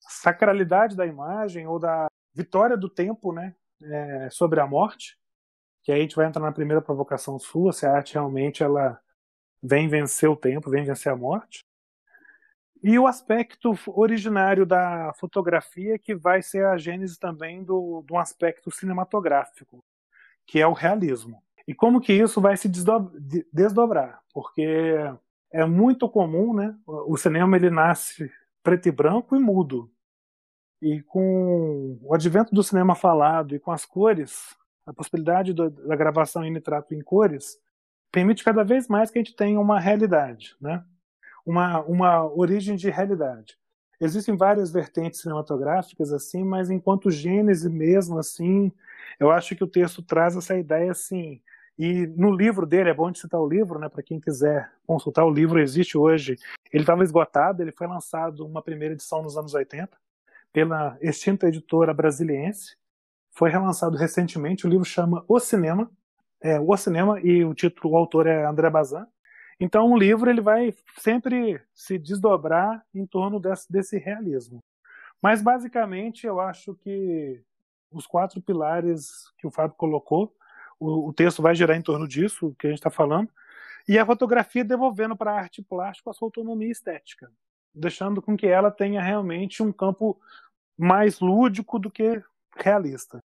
sacralidade 0.00 0.96
da 0.96 1.06
imagem 1.06 1.66
ou 1.66 1.78
da 1.78 2.06
vitória 2.32 2.76
do 2.76 2.88
tempo, 2.88 3.32
né, 3.32 3.54
é, 3.82 4.30
sobre 4.30 4.60
a 4.60 4.66
morte. 4.66 5.18
Que 5.82 5.92
aí 5.92 6.00
a 6.00 6.02
gente 6.02 6.16
vai 6.16 6.26
entrar 6.26 6.42
na 6.42 6.52
primeira 6.52 6.82
provocação 6.82 7.38
sua, 7.38 7.72
se 7.72 7.86
a 7.86 7.92
arte 7.92 8.14
realmente 8.14 8.62
ela 8.62 9.00
vem 9.62 9.88
vencer 9.88 10.28
o 10.28 10.36
tempo, 10.36 10.70
vem 10.70 10.84
vencer 10.84 11.12
a 11.12 11.16
morte. 11.16 11.64
E 12.82 12.98
o 12.98 13.06
aspecto 13.06 13.78
originário 13.86 14.64
da 14.64 15.12
fotografia, 15.18 15.98
que 15.98 16.14
vai 16.14 16.40
ser 16.40 16.64
a 16.64 16.78
gênese 16.78 17.18
também 17.18 17.62
do, 17.62 18.02
de 18.06 18.12
um 18.12 18.18
aspecto 18.18 18.70
cinematográfico, 18.70 19.84
que 20.46 20.60
é 20.60 20.66
o 20.66 20.72
realismo. 20.72 21.42
E 21.68 21.74
como 21.74 22.00
que 22.00 22.12
isso 22.12 22.40
vai 22.40 22.56
se 22.56 22.68
desdobrar? 23.52 24.20
Porque 24.32 24.96
é 25.52 25.64
muito 25.66 26.08
comum, 26.08 26.54
né? 26.54 26.74
O 26.86 27.16
cinema 27.18 27.56
ele 27.56 27.68
nasce 27.68 28.30
preto 28.62 28.88
e 28.88 28.92
branco 28.92 29.36
e 29.36 29.38
mudo. 29.38 29.90
E 30.80 31.02
com 31.02 31.98
o 32.02 32.14
advento 32.14 32.54
do 32.54 32.62
cinema 32.62 32.94
falado 32.94 33.54
e 33.54 33.60
com 33.60 33.70
as 33.70 33.84
cores, 33.84 34.56
a 34.90 34.92
possibilidade 34.92 35.54
da 35.54 35.94
gravação 35.94 36.44
em 36.44 36.50
nitrato 36.50 36.94
em 36.94 37.00
cores 37.00 37.56
permite 38.10 38.42
cada 38.42 38.64
vez 38.64 38.88
mais 38.88 39.08
que 39.08 39.18
a 39.18 39.22
gente 39.22 39.36
tenha 39.36 39.60
uma 39.60 39.78
realidade, 39.78 40.56
né? 40.60 40.84
Uma, 41.46 41.80
uma 41.82 42.26
origem 42.26 42.74
de 42.74 42.90
realidade. 42.90 43.56
Existem 44.00 44.36
várias 44.36 44.72
vertentes 44.72 45.20
cinematográficas 45.20 46.12
assim, 46.12 46.42
mas 46.42 46.70
enquanto 46.70 47.10
gênese 47.10 47.70
mesmo 47.70 48.18
assim, 48.18 48.72
eu 49.18 49.30
acho 49.30 49.54
que 49.54 49.62
o 49.62 49.68
texto 49.68 50.02
traz 50.02 50.36
essa 50.36 50.58
ideia 50.58 50.90
assim. 50.90 51.40
E 51.78 52.06
no 52.08 52.34
livro 52.34 52.66
dele, 52.66 52.90
é 52.90 52.94
bom 52.94 53.10
de 53.10 53.20
citar 53.20 53.40
o 53.40 53.48
livro, 53.48 53.78
né, 53.78 53.88
para 53.88 54.02
quem 54.02 54.20
quiser 54.20 54.72
consultar 54.84 55.24
o 55.24 55.30
livro, 55.30 55.60
existe 55.60 55.96
hoje. 55.96 56.36
Ele 56.72 56.82
estava 56.82 57.04
esgotado, 57.04 57.62
ele 57.62 57.72
foi 57.72 57.86
lançado 57.86 58.44
uma 58.44 58.60
primeira 58.60 58.94
edição 58.94 59.22
nos 59.22 59.36
anos 59.36 59.54
80 59.54 59.96
pela 60.52 60.98
extinta 61.00 61.46
editora 61.46 61.94
brasiliense. 61.94 62.76
Foi 63.30 63.50
relançado 63.50 63.96
recentemente, 63.96 64.66
o 64.66 64.70
livro 64.70 64.84
chama 64.84 65.24
O 65.28 65.38
Cinema, 65.38 65.90
é, 66.40 66.58
O 66.58 66.76
Cinema 66.76 67.20
e 67.20 67.44
o 67.44 67.54
título, 67.54 67.94
o 67.94 67.96
autor 67.96 68.26
é 68.26 68.44
André 68.44 68.68
Bazin. 68.70 69.04
Então 69.58 69.92
o 69.92 69.98
livro 69.98 70.30
ele 70.30 70.40
vai 70.40 70.74
sempre 70.98 71.60
se 71.74 71.98
desdobrar 71.98 72.84
em 72.94 73.06
torno 73.06 73.38
desse, 73.38 73.70
desse 73.70 73.98
realismo. 73.98 74.62
Mas 75.20 75.42
basicamente 75.42 76.26
eu 76.26 76.40
acho 76.40 76.74
que 76.74 77.42
os 77.90 78.06
quatro 78.06 78.40
pilares 78.40 79.30
que 79.36 79.46
o 79.46 79.50
Fábio 79.50 79.76
colocou, 79.76 80.34
o, 80.78 81.08
o 81.08 81.12
texto 81.12 81.42
vai 81.42 81.54
girar 81.54 81.76
em 81.76 81.82
torno 81.82 82.08
disso, 82.08 82.54
que 82.58 82.66
a 82.66 82.70
gente 82.70 82.78
está 82.78 82.90
falando, 82.90 83.28
e 83.86 83.98
a 83.98 84.06
fotografia 84.06 84.64
devolvendo 84.64 85.16
para 85.16 85.32
a 85.32 85.38
arte 85.38 85.62
plástica 85.62 86.10
a 86.10 86.12
sua 86.14 86.26
autonomia 86.26 86.70
estética, 86.70 87.30
deixando 87.74 88.22
com 88.22 88.36
que 88.36 88.46
ela 88.46 88.70
tenha 88.70 89.02
realmente 89.02 89.62
um 89.62 89.72
campo 89.72 90.18
mais 90.78 91.20
lúdico 91.20 91.78
do 91.78 91.90
que 91.90 92.22
realista. 92.56 93.22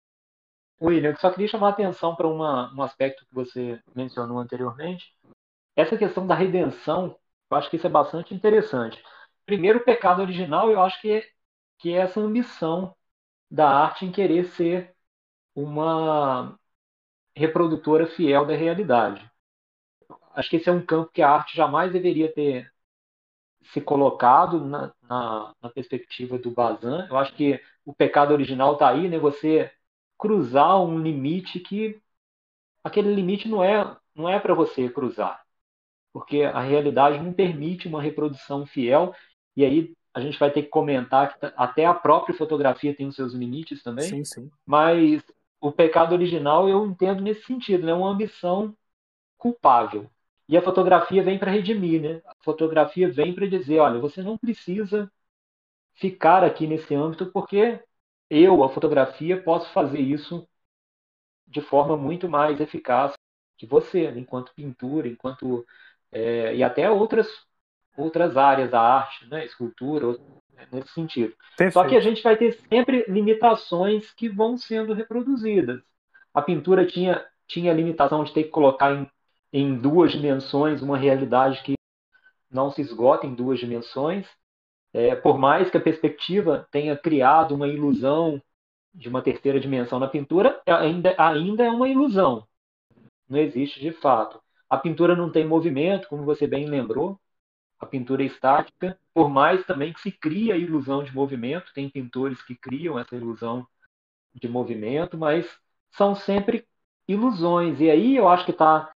William, 0.80 1.10
eu 1.10 1.16
só 1.16 1.30
queria 1.30 1.48
chamar 1.48 1.68
a 1.68 1.70
atenção 1.70 2.14
para 2.14 2.28
um 2.28 2.82
aspecto 2.82 3.24
que 3.26 3.34
você 3.34 3.80
mencionou 3.94 4.38
anteriormente. 4.38 5.14
Essa 5.76 5.96
questão 5.96 6.26
da 6.26 6.34
redenção, 6.34 7.18
eu 7.50 7.56
acho 7.56 7.70
que 7.70 7.76
isso 7.76 7.86
é 7.86 7.90
bastante 7.90 8.34
interessante. 8.34 9.02
Primeiro, 9.46 9.78
o 9.78 9.84
pecado 9.84 10.22
original, 10.22 10.70
eu 10.70 10.80
acho 10.82 11.00
que 11.00 11.12
é, 11.12 11.28
que 11.78 11.92
é 11.92 11.98
essa 11.98 12.20
ambição 12.20 12.94
da 13.50 13.68
arte 13.68 14.04
em 14.04 14.12
querer 14.12 14.46
ser 14.46 14.94
uma 15.54 16.58
reprodutora 17.36 18.06
fiel 18.06 18.46
da 18.46 18.54
realidade. 18.54 19.30
Acho 20.34 20.50
que 20.50 20.56
esse 20.56 20.68
é 20.68 20.72
um 20.72 20.84
campo 20.84 21.12
que 21.12 21.22
a 21.22 21.30
arte 21.30 21.56
jamais 21.56 21.92
deveria 21.92 22.32
ter 22.32 22.73
se 23.72 23.80
colocado 23.80 24.64
na, 24.64 24.92
na, 25.02 25.54
na 25.62 25.70
perspectiva 25.70 26.38
do 26.38 26.50
Bazin. 26.50 27.06
Eu 27.08 27.16
acho 27.16 27.34
que 27.34 27.60
o 27.84 27.94
pecado 27.94 28.32
original 28.32 28.74
está 28.74 28.88
aí, 28.88 29.08
né? 29.08 29.18
Você 29.18 29.70
cruzar 30.18 30.80
um 30.82 30.98
limite 30.98 31.60
que 31.60 32.00
aquele 32.82 33.14
limite 33.14 33.48
não 33.48 33.62
é 33.62 33.96
não 34.14 34.28
é 34.28 34.38
para 34.38 34.54
você 34.54 34.88
cruzar, 34.88 35.42
porque 36.12 36.42
a 36.42 36.60
realidade 36.60 37.18
não 37.18 37.32
permite 37.32 37.88
uma 37.88 38.00
reprodução 38.00 38.66
fiel. 38.66 39.14
E 39.56 39.64
aí 39.64 39.94
a 40.14 40.20
gente 40.20 40.38
vai 40.38 40.50
ter 40.50 40.62
que 40.62 40.68
comentar 40.68 41.36
que 41.36 41.52
até 41.56 41.84
a 41.84 41.94
própria 41.94 42.36
fotografia 42.36 42.94
tem 42.94 43.08
os 43.08 43.16
seus 43.16 43.32
limites 43.34 43.82
também. 43.82 44.08
Sim, 44.08 44.24
sim. 44.24 44.50
Mas 44.64 45.22
o 45.60 45.72
pecado 45.72 46.12
original 46.12 46.68
eu 46.68 46.86
entendo 46.86 47.22
nesse 47.22 47.42
sentido, 47.44 47.84
né? 47.86 47.92
Uma 47.92 48.10
ambição 48.10 48.74
culpável. 49.36 50.08
E 50.48 50.56
a 50.56 50.62
fotografia 50.62 51.22
vem 51.22 51.38
para 51.38 51.50
redimir, 51.50 52.02
né? 52.02 52.22
A 52.26 52.34
fotografia 52.42 53.10
vem 53.10 53.34
para 53.34 53.46
dizer, 53.46 53.78
olha, 53.78 53.98
você 53.98 54.22
não 54.22 54.36
precisa 54.36 55.10
ficar 55.94 56.44
aqui 56.44 56.66
nesse 56.66 56.94
âmbito 56.94 57.26
porque 57.32 57.80
eu, 58.28 58.62
a 58.64 58.68
fotografia, 58.68 59.42
posso 59.42 59.72
fazer 59.72 60.00
isso 60.00 60.46
de 61.46 61.60
forma 61.60 61.96
muito 61.96 62.28
mais 62.28 62.60
eficaz 62.60 63.14
que 63.56 63.66
você, 63.66 64.10
né? 64.10 64.18
enquanto 64.18 64.54
pintura, 64.54 65.08
enquanto 65.08 65.64
é, 66.10 66.54
e 66.54 66.62
até 66.62 66.90
outras 66.90 67.28
outras 67.96 68.36
áreas 68.36 68.70
da 68.70 68.80
arte, 68.80 69.26
né, 69.28 69.44
escultura, 69.44 70.18
nesse 70.72 70.88
sentido. 70.88 71.34
Perfeito. 71.56 71.72
Só 71.72 71.88
que 71.88 71.96
a 71.96 72.00
gente 72.00 72.22
vai 72.22 72.36
ter 72.36 72.52
sempre 72.68 73.04
limitações 73.08 74.12
que 74.12 74.28
vão 74.28 74.56
sendo 74.56 74.92
reproduzidas. 74.92 75.80
A 76.32 76.42
pintura 76.42 76.86
tinha, 76.86 77.24
tinha 77.46 77.70
a 77.70 77.74
limitação 77.74 78.24
de 78.24 78.32
ter 78.32 78.44
que 78.44 78.50
colocar 78.50 78.92
em, 78.92 79.08
em 79.54 79.78
duas 79.78 80.12
dimensões 80.12 80.82
uma 80.82 80.98
realidade 80.98 81.62
que 81.62 81.74
não 82.50 82.70
se 82.70 82.82
esgota 82.82 83.26
em 83.26 83.34
duas 83.34 83.58
dimensões. 83.58 84.26
É, 84.92 85.14
por 85.14 85.38
mais 85.38 85.70
que 85.70 85.76
a 85.76 85.80
perspectiva 85.80 86.68
tenha 86.70 86.96
criado 86.96 87.54
uma 87.54 87.66
ilusão 87.66 88.42
de 88.92 89.08
uma 89.08 89.22
terceira 89.22 89.58
dimensão 89.58 89.98
na 89.98 90.08
pintura, 90.08 90.60
ainda, 90.66 91.14
ainda 91.16 91.64
é 91.64 91.70
uma 91.70 91.88
ilusão. 91.88 92.46
Não 93.28 93.38
existe 93.38 93.80
de 93.80 93.92
fato. 93.92 94.40
A 94.68 94.76
pintura 94.76 95.16
não 95.16 95.30
tem 95.30 95.46
movimento, 95.46 96.08
como 96.08 96.24
você 96.24 96.46
bem 96.46 96.66
lembrou 96.66 97.18
a 97.84 97.86
pintura 97.86 98.22
é 98.22 98.26
estática, 98.26 98.98
por 99.12 99.28
mais 99.28 99.64
também 99.66 99.92
que 99.92 100.00
se 100.00 100.10
cria 100.10 100.54
a 100.54 100.58
ilusão 100.58 101.04
de 101.04 101.14
movimento, 101.14 101.72
tem 101.74 101.88
pintores 101.88 102.42
que 102.42 102.54
criam 102.54 102.98
essa 102.98 103.14
ilusão 103.14 103.66
de 104.34 104.48
movimento, 104.48 105.16
mas 105.16 105.46
são 105.92 106.14
sempre 106.14 106.66
ilusões. 107.06 107.80
E 107.80 107.90
aí 107.90 108.16
eu 108.16 108.26
acho 108.28 108.44
que 108.44 108.50
está 108.50 108.90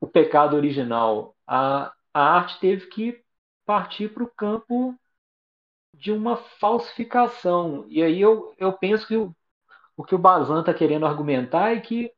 o 0.00 0.06
pecado 0.06 0.56
original. 0.56 1.36
A, 1.46 1.92
a 2.12 2.20
arte 2.20 2.58
teve 2.58 2.86
que 2.86 3.22
partir 3.64 4.08
para 4.12 4.24
o 4.24 4.30
campo 4.30 4.98
de 5.94 6.10
uma 6.10 6.36
falsificação. 6.36 7.84
E 7.88 8.02
aí 8.02 8.20
eu, 8.20 8.54
eu 8.58 8.72
penso 8.72 9.06
que 9.06 9.16
o, 9.16 9.34
o 9.96 10.02
que 10.02 10.14
o 10.14 10.18
Bazan 10.18 10.60
está 10.60 10.72
querendo 10.72 11.06
argumentar 11.06 11.70
é 11.76 11.80
que 11.80 12.10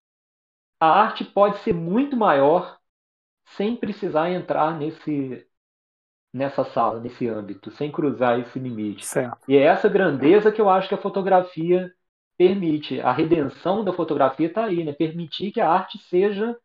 a 0.80 0.88
arte 0.88 1.24
pode 1.24 1.58
ser 1.58 1.74
muito 1.74 2.16
maior 2.16 2.78
sem 3.44 3.76
precisar 3.76 4.30
entrar 4.30 4.78
nesse 4.78 5.46
nessa 6.32 6.64
sala, 6.64 6.98
nesse 6.98 7.28
âmbito, 7.28 7.70
sem 7.72 7.92
cruzar 7.92 8.40
esse 8.40 8.58
limite. 8.58 9.04
Certo. 9.04 9.38
E 9.46 9.54
é 9.54 9.64
essa 9.64 9.86
grandeza 9.88 10.50
que 10.50 10.60
eu 10.60 10.70
acho 10.70 10.88
que 10.88 10.94
a 10.94 10.98
fotografia 10.98 11.92
permite. 12.38 13.00
A 13.00 13.12
redenção 13.12 13.84
da 13.84 13.92
fotografia 13.92 14.46
está 14.46 14.64
aí, 14.64 14.82
né? 14.82 14.92
Permitir 14.92 15.52
que 15.52 15.60
a 15.60 15.70
arte 15.70 15.98
seja 15.98 16.56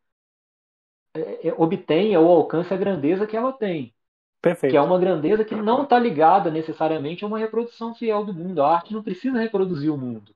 obtenha 1.57 2.19
ou 2.19 2.29
alcance 2.29 2.73
a 2.73 2.77
grandeza 2.77 3.27
que 3.27 3.35
ela 3.35 3.53
tem. 3.53 3.93
Perfeito. 4.41 4.71
Que 4.71 4.77
é 4.77 4.81
uma 4.81 4.99
grandeza 4.99 5.43
que 5.43 5.55
não 5.55 5.83
está 5.83 5.97
ligada 5.97 6.51
necessariamente 6.51 7.23
a 7.23 7.27
uma 7.27 7.39
reprodução 7.39 7.93
fiel 7.95 8.23
do 8.23 8.33
mundo. 8.33 8.61
A 8.61 8.75
arte 8.75 8.93
não 8.93 9.03
precisa 9.03 9.39
reproduzir 9.39 9.91
o 9.91 9.97
mundo. 9.97 10.33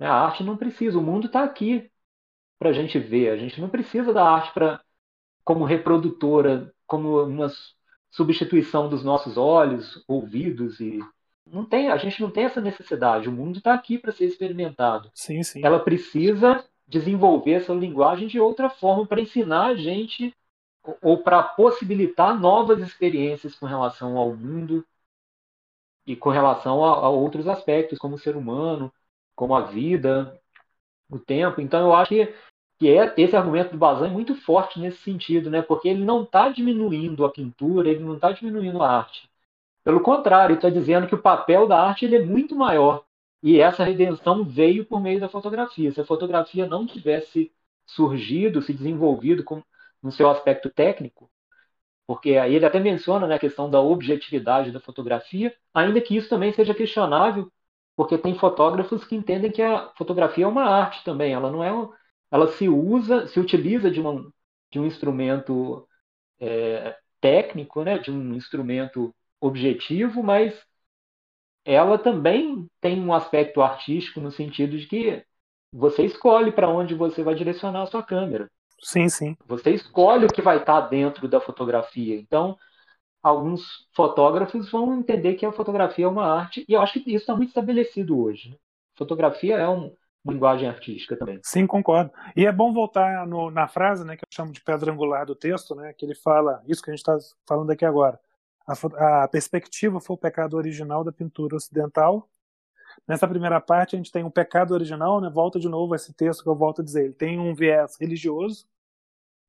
A 0.00 0.12
arte 0.12 0.42
não 0.42 0.56
precisa. 0.56 0.98
O 0.98 1.02
mundo 1.02 1.26
está 1.26 1.44
aqui 1.44 1.90
para 2.58 2.70
a 2.70 2.72
gente 2.72 2.98
ver. 2.98 3.30
A 3.30 3.36
gente 3.36 3.60
não 3.60 3.68
precisa 3.68 4.12
da 4.12 4.24
arte 4.24 4.52
para 4.52 4.80
como 5.44 5.64
reprodutora, 5.64 6.72
como 6.86 7.22
uma 7.24 7.50
substituição 8.10 8.88
dos 8.88 9.02
nossos 9.02 9.36
olhos, 9.36 10.04
ouvidos 10.06 10.78
e 10.80 11.00
não 11.46 11.64
tem, 11.64 11.88
a 11.90 11.96
gente 11.96 12.20
não 12.20 12.30
tem 12.30 12.44
essa 12.44 12.60
necessidade. 12.60 13.28
O 13.28 13.32
mundo 13.32 13.58
está 13.58 13.74
aqui 13.74 13.98
para 13.98 14.12
ser 14.12 14.26
experimentado. 14.26 15.10
Sim, 15.14 15.42
sim. 15.42 15.60
Ela 15.64 15.80
precisa 15.80 16.64
desenvolver 16.92 17.52
essa 17.52 17.72
linguagem 17.72 18.28
de 18.28 18.38
outra 18.38 18.68
forma 18.68 19.06
para 19.06 19.20
ensinar 19.20 19.68
a 19.68 19.74
gente 19.74 20.34
ou 21.00 21.18
para 21.18 21.42
possibilitar 21.42 22.38
novas 22.38 22.80
experiências 22.80 23.54
com 23.54 23.66
relação 23.66 24.18
ao 24.18 24.36
mundo 24.36 24.84
e 26.06 26.14
com 26.14 26.28
relação 26.28 26.84
a, 26.84 26.90
a, 26.90 27.08
outros 27.08 27.48
aspectos, 27.48 27.98
como 27.98 28.16
o 28.16 28.18
ser 28.18 28.36
humano, 28.36 28.92
como 29.34 29.54
a 29.54 29.62
vida, 29.62 30.38
o 31.08 31.18
tempo. 31.18 31.60
Então, 31.60 31.80
eu 31.80 31.94
acho 31.94 32.10
que 32.10 32.34
que 32.78 32.88
é 32.88 33.14
esse 33.16 33.36
argumento 33.36 33.70
do 33.70 33.78
Bazin 33.78 34.06
é 34.06 34.08
muito 34.08 34.34
forte 34.34 34.80
nesse 34.80 34.98
sentido, 35.02 35.48
né? 35.48 35.62
Porque 35.62 35.88
ele 35.88 36.04
não 36.04 36.24
está 36.24 36.48
diminuindo 36.48 37.24
a 37.24 37.30
pintura, 37.30 37.88
ele 37.88 38.02
não 38.02 38.16
está 38.16 38.32
diminuindo 38.32 38.82
a 38.82 38.90
arte. 38.90 39.30
Pelo 39.84 40.00
contrário, 40.00 40.56
está 40.56 40.68
dizendo 40.68 41.06
que 41.06 41.14
o 41.14 41.22
papel 41.22 41.68
da 41.68 41.80
arte 41.80 42.04
ele 42.04 42.16
é 42.16 42.24
muito 42.24 42.56
maior. 42.56 43.04
E 43.42 43.60
essa 43.60 43.84
redenção 43.84 44.44
veio 44.44 44.84
por 44.86 45.00
meio 45.00 45.20
da 45.20 45.28
fotografia. 45.28 45.90
Se 45.92 46.00
a 46.00 46.04
fotografia 46.04 46.66
não 46.66 46.86
tivesse 46.86 47.52
surgido, 47.86 48.62
se 48.62 48.72
desenvolvido 48.72 49.42
com, 49.44 49.62
no 50.02 50.12
seu 50.12 50.30
aspecto 50.30 50.70
técnico, 50.70 51.30
porque 52.06 52.36
aí 52.36 52.54
ele 52.54 52.66
até 52.66 52.78
menciona 52.80 53.26
né, 53.26 53.36
a 53.36 53.38
questão 53.38 53.70
da 53.70 53.80
objetividade 53.80 54.70
da 54.70 54.80
fotografia, 54.80 55.54
ainda 55.74 56.00
que 56.00 56.16
isso 56.16 56.28
também 56.28 56.52
seja 56.52 56.74
questionável, 56.74 57.50
porque 57.96 58.18
tem 58.18 58.34
fotógrafos 58.38 59.04
que 59.04 59.14
entendem 59.16 59.50
que 59.50 59.62
a 59.62 59.90
fotografia 59.96 60.44
é 60.44 60.48
uma 60.48 60.64
arte 60.64 61.04
também, 61.04 61.32
ela 61.32 61.50
não 61.50 61.62
é 61.62 61.72
um, 61.72 61.92
ela 62.30 62.48
se 62.48 62.68
usa, 62.68 63.26
se 63.28 63.38
utiliza 63.40 63.90
de, 63.90 64.00
uma, 64.00 64.32
de 64.70 64.80
um 64.80 64.86
instrumento 64.86 65.86
é, 66.40 66.96
técnico, 67.20 67.82
né, 67.84 67.98
de 67.98 68.10
um 68.10 68.34
instrumento 68.34 69.14
objetivo, 69.40 70.22
mas 70.22 70.54
ela 71.64 71.98
também 71.98 72.66
tem 72.80 73.00
um 73.00 73.12
aspecto 73.12 73.62
artístico 73.62 74.20
no 74.20 74.30
sentido 74.30 74.76
de 74.76 74.86
que 74.86 75.24
você 75.72 76.04
escolhe 76.04 76.52
para 76.52 76.68
onde 76.68 76.94
você 76.94 77.22
vai 77.22 77.34
direcionar 77.34 77.82
a 77.82 77.86
sua 77.86 78.02
câmera. 78.02 78.50
Sim, 78.80 79.08
sim. 79.08 79.36
Você 79.46 79.70
escolhe 79.70 80.26
o 80.26 80.32
que 80.32 80.42
vai 80.42 80.58
estar 80.58 80.80
dentro 80.82 81.28
da 81.28 81.40
fotografia. 81.40 82.16
Então, 82.16 82.56
alguns 83.22 83.86
fotógrafos 83.94 84.70
vão 84.70 84.98
entender 84.98 85.34
que 85.34 85.46
a 85.46 85.52
fotografia 85.52 86.04
é 86.04 86.08
uma 86.08 86.26
arte, 86.26 86.64
e 86.68 86.72
eu 86.72 86.80
acho 86.80 86.94
que 86.94 87.10
isso 87.10 87.22
está 87.22 87.34
muito 87.34 87.50
estabelecido 87.50 88.20
hoje. 88.20 88.50
Né? 88.50 88.56
Fotografia 88.96 89.56
é 89.56 89.68
um, 89.68 89.94
uma 90.24 90.34
linguagem 90.34 90.68
artística 90.68 91.16
também. 91.16 91.38
Sim, 91.44 91.66
concordo. 91.66 92.10
E 92.36 92.44
é 92.44 92.52
bom 92.52 92.72
voltar 92.72 93.26
no, 93.26 93.50
na 93.50 93.68
frase, 93.68 94.04
né, 94.04 94.16
que 94.16 94.24
eu 94.24 94.34
chamo 94.34 94.52
de 94.52 94.60
pedra 94.60 94.92
angular 94.92 95.24
do 95.24 95.36
texto, 95.36 95.74
né, 95.76 95.92
que 95.92 96.04
ele 96.04 96.14
fala 96.14 96.60
isso 96.66 96.82
que 96.82 96.90
a 96.90 96.94
gente 96.94 97.00
está 97.00 97.16
falando 97.46 97.70
aqui 97.70 97.84
agora. 97.84 98.18
A, 98.72 99.24
a 99.24 99.28
perspectiva 99.28 100.00
foi 100.00 100.14
o 100.14 100.18
pecado 100.18 100.56
original 100.56 101.04
da 101.04 101.12
pintura 101.12 101.56
ocidental. 101.56 102.28
Nessa 103.06 103.26
primeira 103.26 103.60
parte, 103.60 103.96
a 103.96 103.98
gente 103.98 104.12
tem 104.12 104.24
um 104.24 104.30
pecado 104.30 104.72
original, 104.72 105.20
né? 105.20 105.30
Volta 105.30 105.58
de 105.58 105.68
novo 105.68 105.94
esse 105.94 106.12
texto 106.12 106.42
que 106.42 106.48
eu 106.48 106.54
volto 106.54 106.82
a 106.82 106.84
dizer. 106.84 107.04
Ele 107.04 107.14
tem 107.14 107.38
um 107.38 107.54
viés 107.54 107.96
religioso, 108.00 108.66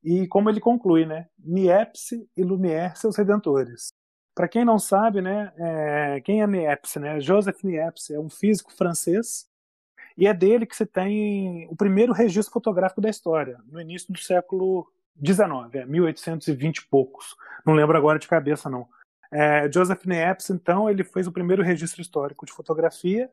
e 0.03 0.27
como 0.27 0.49
ele 0.49 0.59
conclui, 0.59 1.05
né? 1.05 1.27
Niepce 1.39 2.29
e 2.35 2.43
Lumière, 2.43 2.97
seus 2.97 3.15
redentores. 3.15 3.93
Para 4.35 4.47
quem 4.47 4.65
não 4.65 4.77
sabe, 4.77 5.21
né, 5.21 5.53
é, 5.57 6.21
quem 6.21 6.41
é 6.41 6.47
Niepce? 6.47 6.99
Né? 6.99 7.19
Joseph 7.21 7.63
Niepce 7.63 8.13
é 8.13 8.19
um 8.19 8.29
físico 8.29 8.73
francês 8.73 9.47
e 10.17 10.27
é 10.27 10.33
dele 10.33 10.65
que 10.65 10.75
se 10.75 10.85
tem 10.85 11.67
o 11.69 11.75
primeiro 11.75 12.11
registro 12.11 12.51
fotográfico 12.51 12.99
da 12.99 13.09
história, 13.09 13.59
no 13.67 13.79
início 13.79 14.11
do 14.11 14.19
século 14.19 14.87
XIX, 15.23 15.75
é 15.75 15.85
1820 15.85 16.77
e 16.77 16.87
poucos. 16.87 17.35
Não 17.65 17.73
lembro 17.73 17.95
agora 17.95 18.19
de 18.19 18.27
cabeça, 18.27 18.69
não. 18.69 18.87
É, 19.33 19.71
Joseph 19.71 20.05
Niepce, 20.05 20.53
então, 20.53 20.89
ele 20.89 21.03
fez 21.03 21.27
o 21.27 21.31
primeiro 21.31 21.63
registro 21.63 22.01
histórico 22.01 22.45
de 22.45 22.53
fotografia 22.53 23.31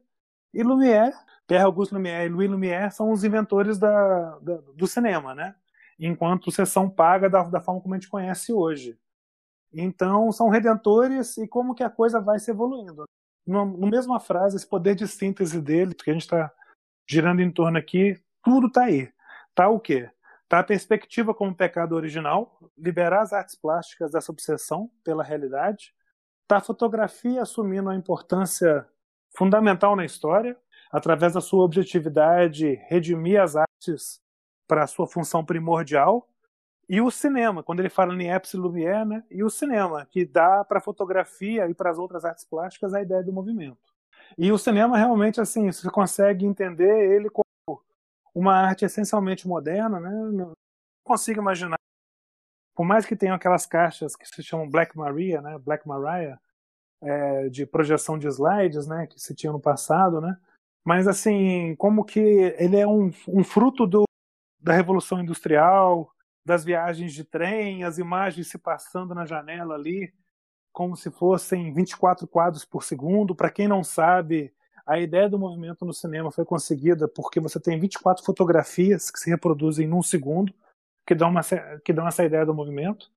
e 0.52 0.62
Lumière, 0.62 1.14
Pierre 1.46 1.64
Auguste 1.64 1.94
Lumière 1.94 2.26
e 2.26 2.28
Louis 2.28 2.50
Lumière 2.50 2.90
são 2.90 3.12
os 3.12 3.22
inventores 3.22 3.78
da, 3.78 4.38
da, 4.38 4.56
do 4.74 4.86
cinema, 4.86 5.34
né? 5.34 5.54
enquanto 6.00 6.50
sessão 6.50 6.88
paga 6.88 7.28
da, 7.28 7.42
da 7.42 7.60
forma 7.60 7.80
como 7.80 7.94
a 7.94 7.98
gente 7.98 8.08
conhece 8.08 8.52
hoje. 8.52 8.98
Então, 9.72 10.32
são 10.32 10.48
redentores 10.48 11.36
e 11.36 11.46
como 11.46 11.74
que 11.74 11.84
a 11.84 11.90
coisa 11.90 12.20
vai 12.20 12.38
se 12.38 12.50
evoluindo. 12.50 13.04
Na 13.46 13.64
mesma 13.64 14.18
frase, 14.18 14.56
esse 14.56 14.66
poder 14.66 14.94
de 14.94 15.06
síntese 15.06 15.60
dele, 15.60 15.94
que 15.94 16.10
a 16.10 16.12
gente 16.12 16.22
está 16.22 16.50
girando 17.08 17.40
em 17.40 17.50
torno 17.50 17.78
aqui, 17.78 18.20
tudo 18.42 18.68
está 18.68 18.84
aí. 18.84 19.12
Tá 19.54 19.68
o 19.68 19.78
quê? 19.78 20.10
Tá 20.50 20.58
a 20.58 20.64
perspectiva 20.64 21.32
como 21.32 21.54
pecado 21.54 21.94
original, 21.94 22.58
liberar 22.76 23.22
as 23.22 23.32
artes 23.32 23.54
plásticas 23.54 24.10
dessa 24.10 24.32
obsessão 24.32 24.90
pela 25.04 25.22
realidade. 25.22 25.94
Tá 26.48 26.56
a 26.56 26.60
fotografia 26.60 27.40
assumindo 27.40 27.88
a 27.88 27.94
importância 27.94 28.84
fundamental 29.32 29.94
na 29.94 30.04
história, 30.04 30.56
através 30.90 31.34
da 31.34 31.40
sua 31.40 31.64
objetividade, 31.64 32.74
redimir 32.88 33.40
as 33.40 33.54
artes 33.54 34.20
para 34.66 34.82
a 34.82 34.88
sua 34.88 35.06
função 35.06 35.44
primordial, 35.44 36.28
e 36.88 37.00
o 37.00 37.12
cinema, 37.12 37.62
quando 37.62 37.78
ele 37.78 37.88
fala 37.88 38.12
em 38.12 38.32
Epsi 38.32 38.56
Lumière, 38.56 39.04
né? 39.04 39.22
e 39.30 39.44
o 39.44 39.50
cinema, 39.50 40.04
que 40.10 40.24
dá 40.24 40.64
para 40.64 40.78
a 40.78 40.82
fotografia 40.82 41.68
e 41.68 41.74
para 41.74 41.92
as 41.92 41.98
outras 41.98 42.24
artes 42.24 42.44
plásticas 42.44 42.92
a 42.92 43.00
ideia 43.00 43.22
do 43.22 43.32
movimento. 43.32 43.78
E 44.36 44.50
o 44.50 44.58
cinema 44.58 44.98
realmente, 44.98 45.40
assim, 45.40 45.70
você 45.70 45.88
consegue 45.88 46.44
entender 46.44 47.12
ele 47.14 47.30
como 47.30 47.49
uma 48.34 48.54
arte 48.54 48.84
essencialmente 48.84 49.46
moderna, 49.46 50.00
né? 50.00 50.10
Não 50.10 50.52
consigo 51.04 51.40
imaginar, 51.40 51.78
por 52.74 52.84
mais 52.84 53.04
que 53.06 53.16
tenham 53.16 53.34
aquelas 53.34 53.66
caixas 53.66 54.16
que 54.16 54.26
se 54.26 54.42
chamam 54.42 54.68
Black 54.70 54.96
Maria, 54.96 55.40
né? 55.40 55.58
Black 55.58 55.86
Maria, 55.86 56.38
é, 57.02 57.48
de 57.48 57.66
projeção 57.66 58.18
de 58.18 58.26
slides, 58.28 58.86
né? 58.86 59.06
Que 59.06 59.18
se 59.20 59.34
tinha 59.34 59.52
no 59.52 59.60
passado, 59.60 60.20
né? 60.20 60.36
Mas 60.84 61.06
assim, 61.06 61.74
como 61.76 62.04
que 62.04 62.20
ele 62.58 62.76
é 62.76 62.86
um, 62.86 63.10
um 63.28 63.44
fruto 63.44 63.86
do, 63.86 64.04
da 64.58 64.72
Revolução 64.72 65.20
Industrial, 65.20 66.10
das 66.44 66.64
viagens 66.64 67.12
de 67.12 67.24
trem, 67.24 67.84
as 67.84 67.98
imagens 67.98 68.48
se 68.48 68.58
passando 68.58 69.14
na 69.14 69.26
janela 69.26 69.74
ali, 69.74 70.12
como 70.72 70.96
se 70.96 71.10
fossem 71.10 71.72
24 71.72 72.26
quadros 72.26 72.64
por 72.64 72.82
segundo. 72.82 73.34
Para 73.34 73.50
quem 73.50 73.68
não 73.68 73.84
sabe, 73.84 74.52
a 74.86 74.98
ideia 74.98 75.28
do 75.28 75.38
movimento 75.38 75.84
no 75.84 75.92
cinema 75.92 76.30
foi 76.30 76.44
conseguida 76.44 77.08
porque 77.08 77.40
você 77.40 77.60
tem 77.60 77.78
24 77.78 78.24
fotografias 78.24 79.10
que 79.10 79.18
se 79.18 79.30
reproduzem 79.30 79.86
num 79.86 80.02
segundo, 80.02 80.52
que 81.06 81.14
dão, 81.14 81.30
uma, 81.30 81.40
que 81.84 81.92
dão 81.92 82.06
essa 82.06 82.24
ideia 82.24 82.46
do 82.46 82.54
movimento. 82.54 83.10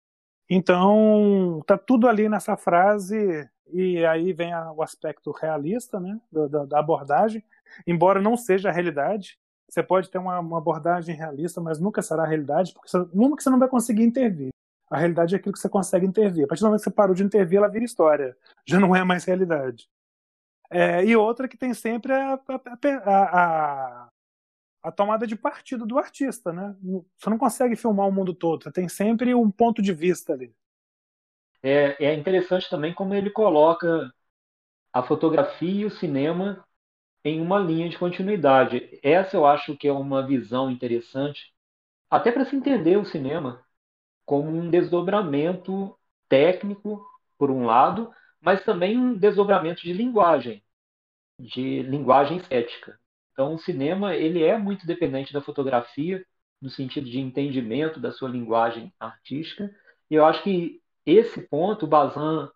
Então, 0.49 1.63
tá 1.65 1.77
tudo 1.77 2.07
ali 2.07 2.27
nessa 2.27 2.57
frase, 2.57 3.49
e 3.71 4.05
aí 4.05 4.33
vem 4.33 4.53
a, 4.53 4.71
o 4.71 4.83
aspecto 4.83 5.31
realista 5.31 5.99
né, 5.99 6.19
da, 6.31 6.65
da 6.65 6.79
abordagem, 6.79 7.43
embora 7.87 8.21
não 8.21 8.35
seja 8.35 8.69
a 8.69 8.71
realidade, 8.71 9.39
você 9.69 9.81
pode 9.81 10.09
ter 10.09 10.19
uma, 10.19 10.39
uma, 10.39 10.57
abordagem 10.57 11.15
realista, 11.15 11.59
mas 11.59 11.79
nunca 11.79 12.01
será 12.01 12.23
a 12.23 12.27
realidade, 12.27 12.73
porque 12.73 12.89
nunca 13.13 13.37
que 13.37 13.43
você 13.43 13.49
não 13.49 13.57
vai 13.57 13.67
conseguir 13.67 14.03
intervir. 14.03 14.49
A 14.89 14.97
realidade 14.97 15.33
é 15.33 15.37
aquilo 15.39 15.53
que 15.53 15.59
você 15.59 15.69
consegue 15.69 16.05
intervir. 16.05 16.43
A 16.43 16.47
partir 16.47 16.61
do 16.61 16.67
momento 16.67 16.81
que 16.81 16.83
você 16.83 16.91
parou 16.91 17.15
de 17.15 17.23
intervir, 17.23 17.57
ela 17.57 17.67
vira 17.67 17.83
história. 17.83 18.37
Já 18.67 18.79
não 18.79 18.95
é 18.95 19.03
mais 19.03 19.23
realidade. 19.23 19.89
É, 20.73 21.05
e 21.05 21.15
outra 21.15 21.47
que 21.47 21.55
tem 21.55 21.73
sempre 21.73 22.11
a, 22.11 22.33
a, 22.33 22.39
a, 23.05 24.09
a, 24.81 24.91
tomada 24.91 25.27
de 25.27 25.35
partido 25.35 25.85
do 25.85 25.99
artista, 25.99 26.51
né? 26.51 26.75
Você 27.17 27.29
não 27.29 27.37
consegue 27.37 27.75
filmar 27.75 28.07
o 28.07 28.11
mundo 28.11 28.33
todo, 28.33 28.63
você 28.63 28.71
tem 28.71 28.89
sempre 28.89 29.35
um 29.35 29.51
ponto 29.51 29.81
de 29.83 29.93
vista 29.93 30.33
ali. 30.33 30.51
É, 31.61 32.05
é 32.05 32.13
interessante 32.15 32.69
também 32.69 32.93
como 32.93 33.13
ele 33.13 33.29
coloca 33.29 34.11
a 34.91 35.03
fotografia 35.03 35.81
e 35.81 35.85
o 35.85 35.91
cinema 35.91 36.65
em 37.23 37.39
uma 37.39 37.59
linha 37.59 37.87
de 37.87 37.97
continuidade. 37.97 38.99
Essa 39.03 39.37
eu 39.37 39.45
acho 39.45 39.77
que 39.77 39.87
é 39.87 39.93
uma 39.93 40.25
visão 40.25 40.71
interessante, 40.71 41.53
até 42.09 42.31
para 42.31 42.45
se 42.45 42.55
entender 42.55 42.97
o 42.97 43.05
cinema 43.05 43.63
como 44.25 44.49
um 44.49 44.69
desdobramento 44.69 45.95
técnico, 46.27 47.05
por 47.37 47.51
um 47.51 47.65
lado, 47.65 48.11
mas 48.41 48.63
também 48.63 48.97
um 48.97 49.13
desdobramento 49.17 49.81
de 49.81 49.93
linguagem, 49.93 50.62
de 51.43 51.81
linguagem 51.83 52.37
estética. 52.37 52.97
Então, 53.31 53.53
o 53.55 53.59
cinema 53.59 54.15
ele 54.15 54.43
é 54.43 54.57
muito 54.57 54.85
dependente 54.85 55.33
da 55.33 55.41
fotografia 55.41 56.23
no 56.61 56.69
sentido 56.69 57.09
de 57.09 57.19
entendimento 57.19 57.99
da 57.99 58.11
sua 58.11 58.29
linguagem 58.29 58.93
artística. 58.99 59.69
E 60.09 60.15
eu 60.15 60.25
acho 60.25 60.43
que 60.43 60.81
esse 61.05 61.41
ponto 61.41 61.85
o 61.85 61.87
Bazin 61.87 62.47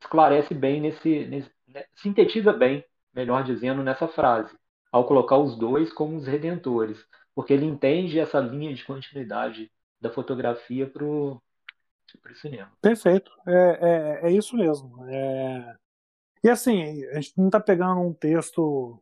esclarece 0.00 0.54
bem 0.54 0.80
nesse, 0.80 1.26
nesse 1.26 1.50
né, 1.68 1.84
sintetiza 1.94 2.52
bem 2.52 2.84
melhor 3.14 3.44
dizendo, 3.44 3.82
nessa 3.82 4.08
frase, 4.08 4.56
ao 4.90 5.06
colocar 5.06 5.38
os 5.38 5.56
dois 5.56 5.92
como 5.92 6.16
os 6.16 6.26
redentores, 6.26 7.04
porque 7.34 7.52
ele 7.52 7.66
entende 7.66 8.18
essa 8.18 8.40
linha 8.40 8.74
de 8.74 8.84
continuidade 8.84 9.70
da 10.00 10.10
fotografia 10.10 10.86
para 10.86 11.04
o 11.04 11.40
cinema. 12.34 12.72
Perfeito, 12.80 13.30
é, 13.46 14.20
é, 14.22 14.28
é 14.28 14.32
isso 14.32 14.56
mesmo. 14.56 15.04
É... 15.08 15.76
E 16.42 16.48
assim, 16.48 17.04
a 17.06 17.20
gente 17.20 17.34
não 17.36 17.46
está 17.46 17.60
pegando 17.60 18.00
um 18.00 18.12
texto 18.12 18.98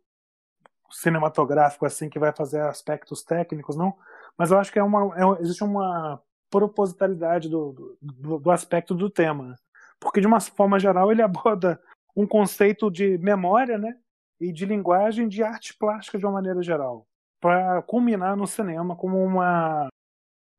cinematográfico 0.90 1.86
assim 1.86 2.08
que 2.08 2.18
vai 2.18 2.32
fazer 2.32 2.60
aspectos 2.60 3.22
técnicos, 3.22 3.76
não, 3.76 3.94
mas 4.36 4.50
eu 4.50 4.58
acho 4.58 4.72
que 4.72 4.78
é 4.78 4.82
uma, 4.82 5.14
é, 5.16 5.42
existe 5.42 5.62
uma 5.62 6.20
propositalidade 6.50 7.48
do, 7.48 7.96
do, 8.00 8.38
do 8.38 8.50
aspecto 8.50 8.94
do 8.94 9.10
tema, 9.10 9.56
porque 10.00 10.20
de 10.20 10.26
uma 10.26 10.40
forma 10.40 10.78
geral 10.78 11.12
ele 11.12 11.22
aborda 11.22 11.80
um 12.16 12.26
conceito 12.26 12.90
de 12.90 13.18
memória, 13.18 13.78
né? 13.78 13.96
E 14.40 14.52
de 14.52 14.64
linguagem 14.64 15.28
de 15.28 15.42
arte 15.42 15.74
plástica 15.76 16.18
de 16.18 16.24
uma 16.24 16.32
maneira 16.32 16.62
geral, 16.62 17.06
para 17.40 17.82
culminar 17.82 18.36
no 18.36 18.46
cinema 18.46 18.96
como 18.96 19.22
uma 19.22 19.88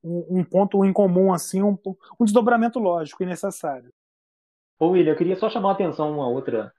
um, 0.03 0.39
um 0.39 0.43
ponto 0.43 0.83
em 0.85 0.93
comum 0.93 1.33
assim, 1.33 1.61
um, 1.61 1.77
um 2.19 2.25
desdobramento 2.25 2.79
lógico 2.79 3.23
e 3.23 3.25
necessário. 3.25 3.91
Ô 4.79 4.89
William, 4.89 5.11
eu 5.13 5.17
queria 5.17 5.35
só 5.35 5.49
chamar 5.49 5.69
a 5.71 5.73
atenção 5.73 6.11
uma 6.11 6.27
outra 6.27 6.73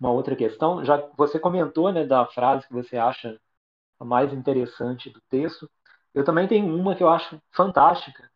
uma 0.00 0.10
outra 0.12 0.36
questão, 0.36 0.84
já 0.84 0.98
você 1.16 1.38
comentou, 1.40 1.92
né, 1.92 2.06
da 2.06 2.26
frase 2.26 2.66
que 2.68 2.74
você 2.74 2.96
acha 2.98 3.40
a 4.00 4.04
mais 4.04 4.32
interessante 4.32 5.10
do 5.10 5.20
texto. 5.30 5.70
Eu 6.14 6.24
também 6.24 6.48
tenho 6.48 6.74
uma 6.74 6.96
que 6.96 7.02
eu 7.02 7.08
acho 7.10 7.40
fantástica. 7.52 8.30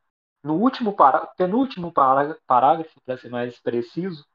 No 0.44 0.55
último 0.57 0.94
pará 0.94 1.27
penúltimo 1.37 1.92
parágrafo, 1.92 3.01
para 3.05 3.18
ser 3.18 3.31
mais 3.31 3.59
preciso, 3.61 4.27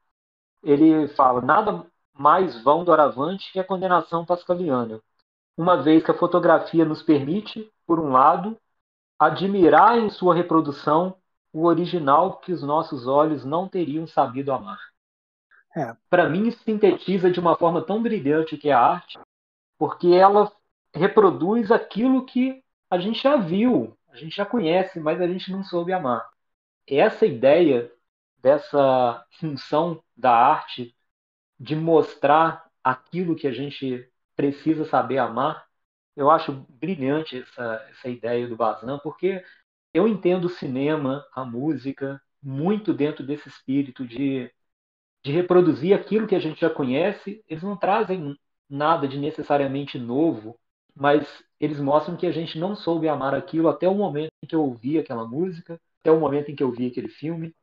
ele 0.62 1.08
fala 1.08 1.40
nada 1.42 1.86
mais 2.14 2.62
vão 2.64 2.84
doravante 2.84 3.52
que 3.52 3.60
a 3.60 3.64
condenação 3.64 4.26
pascaliana, 4.26 5.00
uma 5.56 5.82
vez 5.82 6.04
que 6.04 6.10
a 6.12 6.18
fotografia 6.18 6.84
nos 6.84 7.02
permite, 7.02 7.72
por 7.86 8.00
um 8.00 8.12
lado, 8.12 8.58
admirar 9.18 9.98
em 9.98 10.10
sua 10.10 10.34
reprodução 10.34 11.16
o 11.58 11.64
original 11.64 12.36
que 12.36 12.52
os 12.52 12.62
nossos 12.62 13.08
olhos 13.08 13.44
não 13.44 13.68
teriam 13.68 14.06
sabido 14.06 14.52
amar. 14.52 14.78
É. 15.76 15.96
Para 16.08 16.28
mim, 16.28 16.52
sintetiza 16.52 17.32
de 17.32 17.40
uma 17.40 17.56
forma 17.56 17.82
tão 17.82 18.00
brilhante 18.00 18.56
que 18.56 18.68
é 18.68 18.72
a 18.72 18.80
arte, 18.80 19.18
porque 19.76 20.06
ela 20.08 20.52
reproduz 20.94 21.72
aquilo 21.72 22.24
que 22.24 22.62
a 22.88 22.98
gente 22.98 23.20
já 23.20 23.36
viu, 23.36 23.98
a 24.08 24.16
gente 24.16 24.36
já 24.36 24.46
conhece, 24.46 25.00
mas 25.00 25.20
a 25.20 25.26
gente 25.26 25.50
não 25.50 25.64
soube 25.64 25.92
amar. 25.92 26.24
Essa 26.86 27.26
ideia 27.26 27.92
dessa 28.40 29.26
função 29.40 30.00
da 30.16 30.32
arte 30.32 30.94
de 31.58 31.74
mostrar 31.74 32.70
aquilo 32.84 33.34
que 33.34 33.48
a 33.48 33.52
gente 33.52 34.08
precisa 34.36 34.84
saber 34.84 35.18
amar, 35.18 35.66
eu 36.14 36.30
acho 36.30 36.52
brilhante 36.68 37.40
essa, 37.40 37.86
essa 37.90 38.08
ideia 38.08 38.46
do 38.46 38.56
Bazan, 38.56 38.98
porque 39.00 39.44
eu 39.92 40.06
entendo 40.06 40.44
o 40.46 40.50
cinema, 40.50 41.24
a 41.34 41.44
música, 41.44 42.20
muito 42.42 42.92
dentro 42.92 43.24
desse 43.24 43.48
espírito 43.48 44.06
de, 44.06 44.50
de 45.24 45.32
reproduzir 45.32 45.94
aquilo 45.94 46.26
que 46.26 46.34
a 46.34 46.40
gente 46.40 46.60
já 46.60 46.70
conhece. 46.70 47.42
Eles 47.48 47.62
não 47.62 47.76
trazem 47.76 48.36
nada 48.68 49.08
de 49.08 49.18
necessariamente 49.18 49.98
novo, 49.98 50.58
mas 50.94 51.26
eles 51.58 51.80
mostram 51.80 52.16
que 52.16 52.26
a 52.26 52.32
gente 52.32 52.58
não 52.58 52.76
soube 52.76 53.08
amar 53.08 53.34
aquilo 53.34 53.68
até 53.68 53.88
o 53.88 53.94
momento 53.94 54.32
em 54.42 54.46
que 54.46 54.54
eu 54.54 54.62
ouvi 54.62 54.98
aquela 54.98 55.26
música, 55.26 55.80
até 56.00 56.10
o 56.10 56.20
momento 56.20 56.50
em 56.50 56.56
que 56.56 56.62
eu 56.62 56.70
vi 56.70 56.86
aquele 56.86 57.08
filme, 57.08 57.54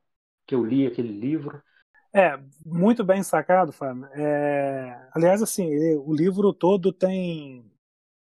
que 0.46 0.56
eu 0.56 0.66
li 0.66 0.86
aquele 0.86 1.12
livro. 1.12 1.62
É, 2.14 2.40
muito 2.66 3.04
bem 3.04 3.22
sacado, 3.24 3.74
Fábio. 3.74 4.06
É, 4.14 5.10
aliás, 5.14 5.42
assim, 5.42 5.70
o 5.98 6.14
livro 6.14 6.54
todo 6.54 6.94
tem 6.94 7.70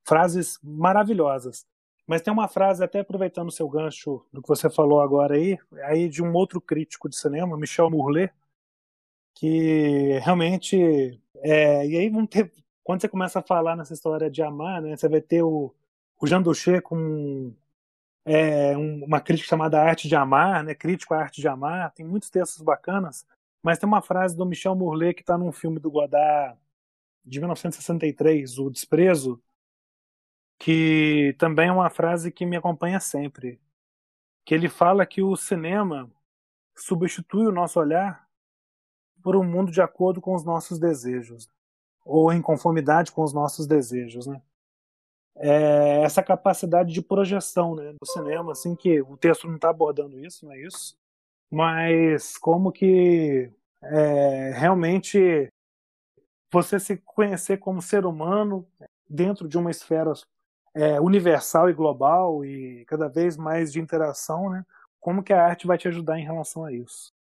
frases 0.05 0.59
maravilhosas. 0.61 1.65
Mas 2.07 2.21
tem 2.21 2.31
uma 2.31 2.47
frase, 2.47 2.83
até 2.83 2.99
aproveitando 2.99 3.47
o 3.49 3.51
seu 3.51 3.67
gancho 3.67 4.25
do 4.31 4.41
que 4.41 4.47
você 4.47 4.69
falou 4.69 5.01
agora 5.01 5.35
aí, 5.35 5.57
aí 5.83 6.07
de 6.07 6.23
um 6.23 6.33
outro 6.33 6.61
crítico 6.61 7.09
de 7.09 7.15
cinema, 7.15 7.57
Michel 7.57 7.89
Mourlet, 7.89 8.31
que 9.33 10.19
realmente. 10.19 11.19
É, 11.37 11.85
e 11.87 11.97
aí 11.97 12.09
vão 12.09 12.25
ter. 12.25 12.51
Quando 12.83 13.01
você 13.01 13.09
começa 13.09 13.39
a 13.39 13.43
falar 13.43 13.75
nessa 13.75 13.93
história 13.93 14.29
de 14.29 14.41
amar, 14.43 14.81
né, 14.81 14.95
você 14.95 15.09
vai 15.09 15.21
ter 15.21 15.41
o, 15.43 15.73
o 16.19 16.27
Jean 16.27 16.41
Duché 16.41 16.81
com 16.81 17.51
é, 18.25 18.75
uma 18.77 19.21
crítica 19.21 19.49
chamada 19.49 19.81
Arte 19.81 20.07
de 20.07 20.15
Amar, 20.15 20.63
né, 20.63 20.75
crítico 20.75 21.13
à 21.13 21.19
arte 21.19 21.41
de 21.41 21.47
amar, 21.47 21.91
tem 21.93 22.05
muitos 22.05 22.29
textos 22.29 22.61
bacanas, 22.61 23.25
mas 23.61 23.79
tem 23.79 23.87
uma 23.87 24.01
frase 24.01 24.35
do 24.35 24.45
Michel 24.45 24.75
Mourlet 24.75 25.15
que 25.15 25.21
está 25.21 25.37
num 25.37 25.51
filme 25.51 25.79
do 25.79 25.91
Godard 25.91 26.57
de 27.23 27.39
1963, 27.39 28.59
O 28.59 28.69
Desprezo, 28.69 29.41
que 30.57 31.35
também 31.37 31.67
é 31.69 31.71
uma 31.71 31.89
frase 31.89 32.31
que 32.31 32.45
me 32.45 32.55
acompanha 32.55 32.99
sempre, 32.99 33.59
que 34.45 34.53
ele 34.53 34.69
fala 34.69 35.05
que 35.05 35.21
o 35.21 35.35
cinema 35.35 36.09
substitui 36.75 37.47
o 37.47 37.51
nosso 37.51 37.79
olhar 37.79 38.27
por 39.21 39.35
um 39.35 39.43
mundo 39.43 39.71
de 39.71 39.81
acordo 39.81 40.21
com 40.21 40.35
os 40.35 40.43
nossos 40.43 40.77
desejos, 40.77 41.49
ou 42.03 42.31
em 42.31 42.41
conformidade 42.41 43.11
com 43.11 43.23
os 43.23 43.33
nossos 43.33 43.65
desejos, 43.65 44.27
né? 44.27 44.41
É 45.37 46.03
essa 46.03 46.23
capacidade 46.23 46.93
de 46.93 47.01
projeção 47.01 47.75
né, 47.75 47.91
do 47.99 48.05
cinema, 48.05 48.53
assim 48.53 48.73
que 48.73 49.01
o 49.01 49.17
texto 49.17 49.47
não 49.47 49.55
está 49.55 49.69
abordando 49.69 50.17
isso, 50.23 50.45
não 50.45 50.53
é 50.53 50.61
isso, 50.61 50.97
mas 51.51 52.37
como 52.37 52.71
que 52.71 53.51
é, 53.83 54.51
realmente 54.55 55.49
você 56.49 56.79
se 56.79 56.97
conhecer 56.97 57.57
como 57.57 57.81
ser 57.81 58.05
humano 58.05 58.65
dentro 59.09 59.47
de 59.47 59.57
uma 59.57 59.71
esfera 59.71 60.13
é, 60.75 60.99
universal 60.99 61.69
e 61.69 61.73
global 61.73 62.43
e 62.43 62.83
cada 62.85 63.07
vez 63.07 63.38
mais 63.38 63.71
de 63.71 63.79
interação, 63.79 64.49
né? 64.49 64.65
Como 64.99 65.23
que 65.23 65.31
a 65.31 65.43
arte 65.43 65.65
vai 65.65 65.77
te 65.77 65.88
ajudar 65.88 66.19
em 66.19 66.23
relação 66.23 66.65
a 66.65 66.71
isso? 66.73 67.13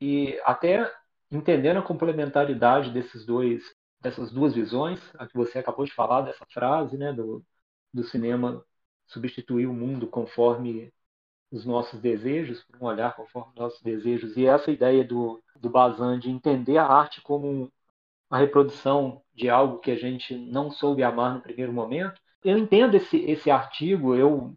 E 0.00 0.38
até 0.44 0.90
entendendo 1.30 1.78
a 1.78 1.82
complementaridade 1.82 2.90
desses 2.90 3.24
dois, 3.24 3.62
dessas 4.00 4.30
duas 4.32 4.54
visões, 4.54 5.00
a 5.18 5.26
que 5.26 5.34
você 5.34 5.58
acabou 5.58 5.84
de 5.84 5.94
falar 5.94 6.22
dessa 6.22 6.44
frase, 6.46 6.96
né, 6.96 7.12
do, 7.12 7.44
do 7.92 8.02
cinema 8.04 8.64
substituir 9.06 9.66
o 9.66 9.72
mundo 9.72 10.06
conforme 10.06 10.92
os 11.50 11.64
nossos 11.64 12.00
desejos, 12.00 12.64
por 12.64 12.82
um 12.82 12.86
olhar 12.86 13.14
conforme 13.14 13.50
os 13.50 13.56
nossos 13.56 13.82
desejos, 13.82 14.36
e 14.36 14.46
essa 14.46 14.70
ideia 14.70 15.04
do, 15.04 15.42
do 15.60 15.70
Bazan 15.70 16.18
de 16.18 16.28
entender 16.28 16.76
a 16.78 16.86
arte 16.86 17.20
como 17.22 17.72
uma 18.28 18.38
reprodução 18.38 19.22
de 19.34 19.48
algo 19.48 19.78
que 19.78 19.90
a 19.90 19.96
gente 19.96 20.34
não 20.36 20.70
soube 20.70 21.02
amar 21.04 21.34
no 21.34 21.40
primeiro 21.40 21.72
momento, 21.72 22.20
eu 22.46 22.56
entendo 22.56 22.94
esse, 22.94 23.18
esse 23.28 23.50
artigo, 23.50 24.14
eu, 24.14 24.56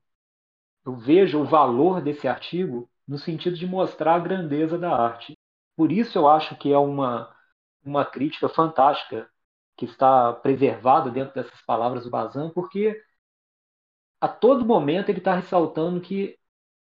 eu 0.85 0.95
vejo 0.95 1.41
o 1.41 1.45
valor 1.45 2.01
desse 2.01 2.27
artigo 2.27 2.87
no 3.07 3.17
sentido 3.17 3.55
de 3.57 3.65
mostrar 3.65 4.15
a 4.15 4.19
grandeza 4.19 4.77
da 4.77 4.95
arte. 4.95 5.35
Por 5.75 5.91
isso 5.91 6.15
eu 6.15 6.27
acho 6.27 6.55
que 6.57 6.71
é 6.71 6.77
uma, 6.77 7.35
uma 7.83 8.05
crítica 8.05 8.47
fantástica 8.47 9.27
que 9.75 9.85
está 9.85 10.31
preservada 10.33 11.09
dentro 11.09 11.33
dessas 11.33 11.59
palavras 11.63 12.03
do 12.03 12.11
Bazan, 12.11 12.51
porque 12.51 13.01
a 14.21 14.27
todo 14.27 14.65
momento 14.65 15.09
ele 15.09 15.17
está 15.17 15.33
ressaltando 15.33 15.99
que 15.99 16.37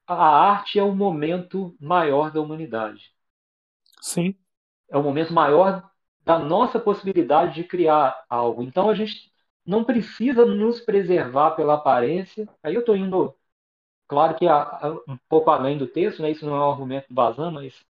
a 0.06 0.16
arte 0.16 0.80
é 0.80 0.84
o 0.84 0.94
momento 0.94 1.78
maior 1.80 2.30
da 2.30 2.42
humanidade. 2.42 3.14
Sim. 4.02 4.36
É 4.90 4.98
o 4.98 5.04
momento 5.04 5.32
maior 5.32 5.90
da 6.26 6.38
nossa 6.38 6.78
possibilidade 6.78 7.56
de 7.56 7.64
criar 7.64 8.26
algo. 8.28 8.64
Então 8.64 8.90
a 8.90 8.96
gente 8.96 9.32
não 9.66 9.84
precisa 9.84 10.46
nos 10.46 10.80
preservar 10.82 11.52
pela 11.52 11.76
aparência. 11.76 12.48
Aí 12.64 12.74
eu 12.74 12.82
estou 12.82 12.96
indo, 12.96 13.36
claro 14.08 14.36
que 14.36 14.48
a, 14.48 14.62
a, 14.62 14.92
um 15.08 15.18
pouco 15.30 15.50
além 15.52 15.78
do 15.78 15.88
texto, 15.88 16.22
né? 16.22 16.32
isso 16.32 16.46
não 16.46 16.56
é 16.56 16.60
um 16.60 16.72
argumento 16.72 17.08
do 17.08 17.14
Bazan, 17.16 17.52
mas 17.52 17.86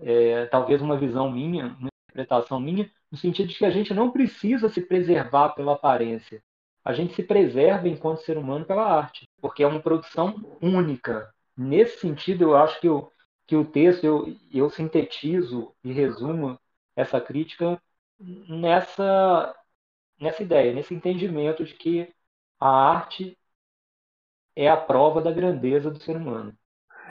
é, 0.00 0.46
talvez 0.46 0.82
uma 0.82 0.98
visão 0.98 1.30
minha, 1.30 1.76
uma 1.78 1.88
interpretação 2.10 2.60
minha, 2.60 2.90
no 3.10 3.18
sentido 3.18 3.48
de 3.48 3.56
que 3.58 3.64
a 3.64 3.70
gente 3.70 3.94
não 3.94 4.10
precisa 4.10 4.68
se 4.68 4.80
preservar 4.82 5.50
pela 5.50 5.74
aparência. 5.74 6.42
A 6.84 6.92
gente 6.92 7.14
se 7.14 7.22
preserva 7.22 7.88
enquanto 7.88 8.22
ser 8.22 8.38
humano 8.38 8.64
pela 8.64 8.84
arte, 8.84 9.28
porque 9.40 9.62
é 9.62 9.66
uma 9.66 9.80
produção 9.80 10.34
única. 10.62 11.32
Nesse 11.56 11.98
sentido, 11.98 12.44
eu 12.44 12.56
acho 12.56 12.80
que, 12.80 12.88
eu, 12.88 13.12
que 13.46 13.56
o 13.56 13.64
texto, 13.64 14.04
eu, 14.04 14.36
eu 14.52 14.70
sintetizo 14.70 15.74
e 15.82 15.92
resumo 15.92 16.58
essa 16.94 17.20
crítica 17.20 17.80
nessa 18.18 19.54
nessa 20.20 20.42
ideia, 20.42 20.72
nesse 20.72 20.94
entendimento 20.94 21.64
de 21.64 21.74
que 21.74 22.12
a 22.58 22.68
arte 22.68 23.38
é 24.54 24.68
a 24.68 24.76
prova 24.76 25.20
da 25.20 25.30
grandeza 25.30 25.90
do 25.90 26.00
ser 26.00 26.16
humano. 26.16 26.56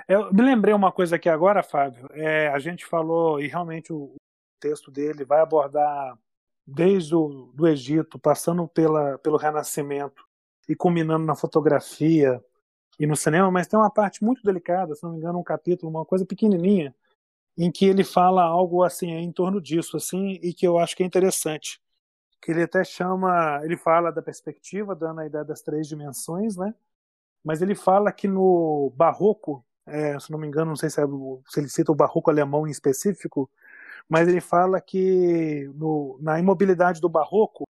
Eu 0.08 0.34
me 0.34 0.42
lembrei 0.42 0.74
uma 0.74 0.92
coisa 0.92 1.16
aqui 1.16 1.30
agora, 1.30 1.64
Fábio. 1.64 2.08
É, 2.12 2.48
a 2.50 2.60
gente 2.60 2.86
falou, 2.86 3.40
e 3.40 3.48
realmente 3.48 3.94
o 3.94 4.16
texto 4.60 4.92
dele 4.92 5.24
vai 5.24 5.42
abordar 5.42 6.18
desde 6.66 7.16
o 7.16 7.52
do 7.54 7.68
Egito, 7.68 8.18
passando 8.18 8.68
pela, 8.68 9.18
pelo 9.20 9.38
Renascimento 9.38 10.24
e 10.68 10.76
culminando 10.76 11.26
na 11.26 11.36
fotografia 11.36 12.44
e 13.00 13.06
no 13.06 13.16
cinema, 13.16 13.52
mas 13.52 13.68
tem 13.68 13.78
uma 13.78 13.92
parte 13.92 14.24
muito 14.24 14.42
delicada, 14.44 14.96
se 14.96 15.04
não 15.04 15.12
me 15.12 15.18
engano, 15.18 15.38
um 15.38 15.44
capítulo, 15.44 15.92
uma 15.92 16.06
coisa 16.06 16.26
pequenininha, 16.26 16.96
em 17.58 17.72
que 17.72 17.86
ele 17.86 18.04
fala 18.04 18.44
algo 18.44 18.84
assim 18.84 19.12
em 19.12 19.32
torno 19.32 19.62
disso, 19.62 19.98
assim, 19.98 20.40
e 20.42 20.54
que 20.54 20.66
eu 20.66 20.80
acho 20.80 20.96
que 20.96 21.04
é 21.04 21.06
interessante 21.06 21.80
que 22.42 22.52
ele 22.52 22.64
até 22.64 22.84
chama, 22.84 23.62
ele 23.64 23.78
fala 23.78 24.12
da 24.12 24.22
perspectiva, 24.22 24.96
dando 24.96 25.22
a 25.22 25.26
ideia 25.26 25.44
das 25.44 25.62
três 25.62 25.88
dimensões, 25.88 26.56
né? 26.56 26.74
Mas 27.44 27.62
ele 27.62 27.76
fala 27.76 28.12
que 28.12 28.28
no 28.28 28.92
barroco, 28.96 29.66
é, 29.86 30.20
se 30.20 30.32
não 30.32 30.40
me 30.40 30.48
engano, 30.48 30.70
não 30.70 30.76
sei 30.76 30.90
se, 30.90 31.02
é, 31.02 31.06
se, 31.48 31.60
ele 31.60 31.70
cita 31.70 31.92
o 31.92 31.96
barroco 31.96 32.30
alemão 32.30 32.68
em 32.68 32.72
específico, 32.72 33.50
mas 34.10 34.28
ele 34.28 34.42
fala 34.42 34.82
que 34.82 35.72
no, 35.76 36.18
na 36.22 36.40
imobilidade 36.40 37.02
do 37.02 37.10
barroco 37.10 37.66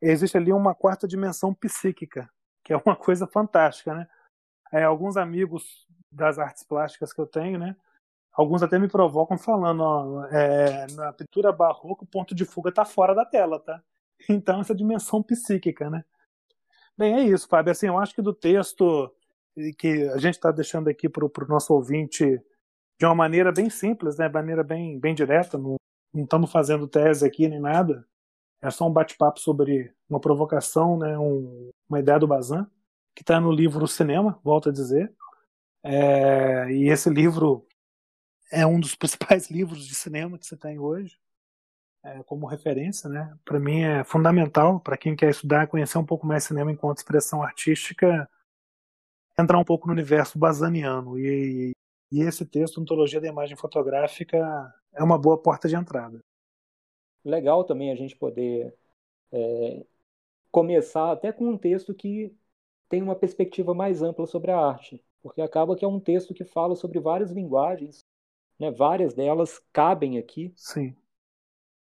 existe 0.00 0.36
ali 0.36 0.52
uma 0.52 0.74
quarta 0.74 1.06
dimensão 1.06 1.54
psíquica, 1.54 2.30
que 2.64 2.72
é 2.72 2.76
uma 2.76 2.96
coisa 2.96 3.26
fantástica, 3.26 3.94
né? 3.94 4.08
É, 4.72 4.84
alguns 4.84 5.16
amigos 5.16 5.86
das 6.10 6.38
artes 6.38 6.62
plásticas 6.62 7.12
que 7.12 7.20
eu 7.20 7.26
tenho, 7.26 7.58
né? 7.58 7.76
Alguns 8.32 8.62
até 8.62 8.78
me 8.78 8.88
provocam 8.88 9.36
falando, 9.36 9.80
ó, 9.82 10.24
é, 10.26 10.86
na 10.92 11.12
pintura 11.12 11.52
barroca 11.52 12.04
o 12.04 12.06
ponto 12.06 12.34
de 12.34 12.44
fuga 12.44 12.72
tá 12.72 12.84
fora 12.84 13.14
da 13.14 13.24
tela, 13.24 13.58
tá? 13.58 13.82
Então, 14.28 14.60
essa 14.60 14.74
dimensão 14.74 15.22
psíquica, 15.22 15.88
né? 15.90 16.04
Bem, 16.96 17.14
é 17.14 17.24
isso, 17.24 17.48
Fábio. 17.48 17.72
Assim, 17.72 17.86
eu 17.86 17.98
acho 17.98 18.14
que 18.14 18.22
do 18.22 18.34
texto 18.34 19.12
que 19.78 20.08
a 20.10 20.18
gente 20.18 20.34
está 20.34 20.50
deixando 20.50 20.88
aqui 20.88 21.08
para 21.08 21.24
o 21.24 21.48
nosso 21.48 21.72
ouvinte 21.74 22.40
de 22.98 23.06
uma 23.06 23.14
maneira 23.14 23.50
bem 23.50 23.70
simples, 23.70 24.16
né? 24.18 24.28
maneira 24.28 24.62
bem, 24.62 24.98
bem 24.98 25.14
direta, 25.14 25.56
não, 25.58 25.76
estamos 26.14 26.52
fazendo 26.52 26.86
tese 26.86 27.26
aqui 27.26 27.48
nem 27.48 27.58
nada. 27.60 28.06
É 28.62 28.70
só 28.70 28.86
um 28.86 28.92
bate-papo 28.92 29.40
sobre 29.40 29.92
uma 30.08 30.20
provocação, 30.20 30.98
né? 30.98 31.18
Um, 31.18 31.70
uma 31.88 31.98
ideia 31.98 32.18
do 32.18 32.26
Bazan, 32.26 32.70
que 33.14 33.22
está 33.22 33.40
no 33.40 33.50
livro 33.50 33.86
Cinema, 33.88 34.38
volto 34.44 34.68
a 34.68 34.72
dizer. 34.72 35.12
É, 35.82 36.70
e 36.70 36.88
esse 36.90 37.08
livro 37.08 37.66
é 38.52 38.66
um 38.66 38.78
dos 38.78 38.94
principais 38.96 39.50
livros 39.50 39.86
de 39.86 39.94
cinema 39.94 40.38
que 40.38 40.46
você 40.46 40.56
tem 40.56 40.78
hoje 40.78 41.18
é, 42.02 42.22
como 42.22 42.46
referência, 42.46 43.08
né? 43.08 43.36
Para 43.44 43.60
mim 43.60 43.82
é 43.82 44.04
fundamental 44.04 44.80
para 44.80 44.96
quem 44.96 45.14
quer 45.14 45.30
estudar, 45.30 45.66
conhecer 45.66 45.98
um 45.98 46.04
pouco 46.04 46.26
mais 46.26 46.44
cinema 46.44 46.72
enquanto 46.72 46.98
expressão 46.98 47.42
artística, 47.42 48.28
entrar 49.38 49.58
um 49.58 49.64
pouco 49.64 49.86
no 49.86 49.92
universo 49.92 50.38
basaniano 50.38 51.18
e, 51.18 51.72
e 52.10 52.20
esse 52.22 52.44
texto, 52.44 52.80
Ontologia 52.80 53.20
da 53.20 53.28
Imagem 53.28 53.56
Fotográfica, 53.56 54.74
é 54.92 55.02
uma 55.02 55.18
boa 55.18 55.40
porta 55.40 55.68
de 55.68 55.76
entrada. 55.76 56.20
Legal 57.24 57.64
também 57.64 57.92
a 57.92 57.94
gente 57.94 58.16
poder 58.16 58.74
é, 59.30 59.84
começar 60.50 61.12
até 61.12 61.32
com 61.32 61.48
um 61.48 61.58
texto 61.58 61.94
que 61.94 62.34
tem 62.88 63.02
uma 63.02 63.14
perspectiva 63.14 63.74
mais 63.74 64.02
ampla 64.02 64.26
sobre 64.26 64.50
a 64.50 64.58
arte, 64.58 65.02
porque 65.22 65.40
acaba 65.40 65.76
que 65.76 65.84
é 65.84 65.88
um 65.88 66.00
texto 66.00 66.34
que 66.34 66.44
fala 66.44 66.74
sobre 66.74 66.98
várias 66.98 67.30
linguagens, 67.30 68.04
né? 68.58 68.70
Várias 68.70 69.14
delas 69.14 69.60
cabem 69.72 70.18
aqui. 70.18 70.52
Sim. 70.56 70.96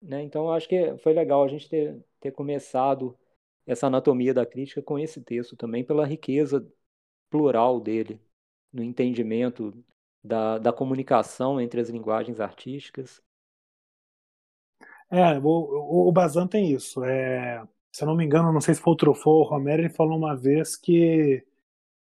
Né? 0.03 0.21
Então, 0.21 0.51
acho 0.51 0.67
que 0.67 0.97
foi 0.97 1.13
legal 1.13 1.43
a 1.43 1.47
gente 1.47 1.69
ter, 1.69 1.97
ter 2.19 2.31
começado 2.31 3.17
essa 3.65 3.87
anatomia 3.87 4.33
da 4.33 4.45
crítica 4.45 4.81
com 4.81 4.99
esse 4.99 5.21
texto 5.21 5.55
também, 5.55 5.83
pela 5.83 6.05
riqueza 6.05 6.67
plural 7.29 7.79
dele, 7.79 8.19
no 8.71 8.83
entendimento 8.83 9.73
da, 10.21 10.57
da 10.57 10.73
comunicação 10.73 11.59
entre 11.59 11.79
as 11.79 11.89
linguagens 11.89 12.41
artísticas. 12.41 13.21
É, 15.09 15.39
o, 15.39 16.09
o 16.09 16.11
Bazan 16.11 16.47
tem 16.47 16.71
isso. 16.71 17.03
É, 17.05 17.65
se 17.91 18.03
eu 18.03 18.07
não 18.07 18.15
me 18.15 18.25
engano, 18.25 18.51
não 18.51 18.59
sei 18.59 18.73
se 18.73 18.81
foi 18.81 18.93
o 18.93 18.97
Truffaut 18.97 19.27
ou 19.27 19.41
o 19.41 19.47
Romero, 19.47 19.83
ele 19.83 19.89
falou 19.89 20.17
uma 20.17 20.35
vez 20.35 20.75
que 20.75 21.45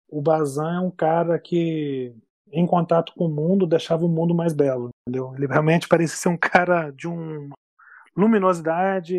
o 0.09 0.21
Bazan 0.21 0.77
é 0.77 0.81
um 0.81 0.91
cara 0.91 1.39
que, 1.39 2.13
em 2.51 2.67
contato 2.67 3.13
com 3.15 3.27
o 3.27 3.29
mundo, 3.29 3.67
deixava 3.67 4.05
o 4.05 4.09
mundo 4.09 4.35
mais 4.35 4.53
belo, 4.53 4.89
entendeu? 5.07 5.33
Ele 5.37 5.47
realmente 5.47 5.87
parecia 5.87 6.17
ser 6.17 6.29
um 6.29 6.37
cara 6.37 6.91
de 6.91 7.07
uma 7.07 7.55
luminosidade, 8.17 9.17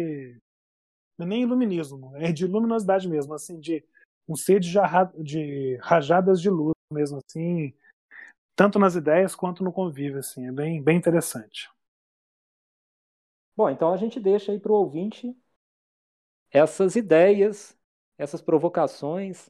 é 1.19 1.25
nem 1.25 1.43
iluminismo, 1.43 2.15
é 2.15 2.31
de 2.31 2.47
luminosidade 2.47 3.07
mesmo, 3.07 3.33
assim, 3.33 3.59
de 3.59 3.83
um 4.27 4.35
ser 4.35 4.59
de, 4.59 4.69
jarra, 4.69 5.11
de 5.17 5.77
rajadas 5.77 6.41
de 6.41 6.49
luz 6.49 6.73
mesmo, 6.91 7.19
assim, 7.25 7.73
tanto 8.55 8.79
nas 8.79 8.95
ideias 8.95 9.35
quanto 9.35 9.63
no 9.63 9.71
convívio, 9.71 10.19
assim, 10.19 10.47
é 10.47 10.51
bem, 10.51 10.81
bem 10.81 10.97
interessante. 10.97 11.69
Bom, 13.55 13.69
então 13.69 13.91
a 13.91 13.97
gente 13.97 14.19
deixa 14.19 14.51
aí 14.51 14.59
para 14.59 14.71
o 14.71 14.75
ouvinte 14.75 15.35
essas 16.51 16.95
ideias, 16.95 17.77
essas 18.17 18.41
provocações, 18.41 19.49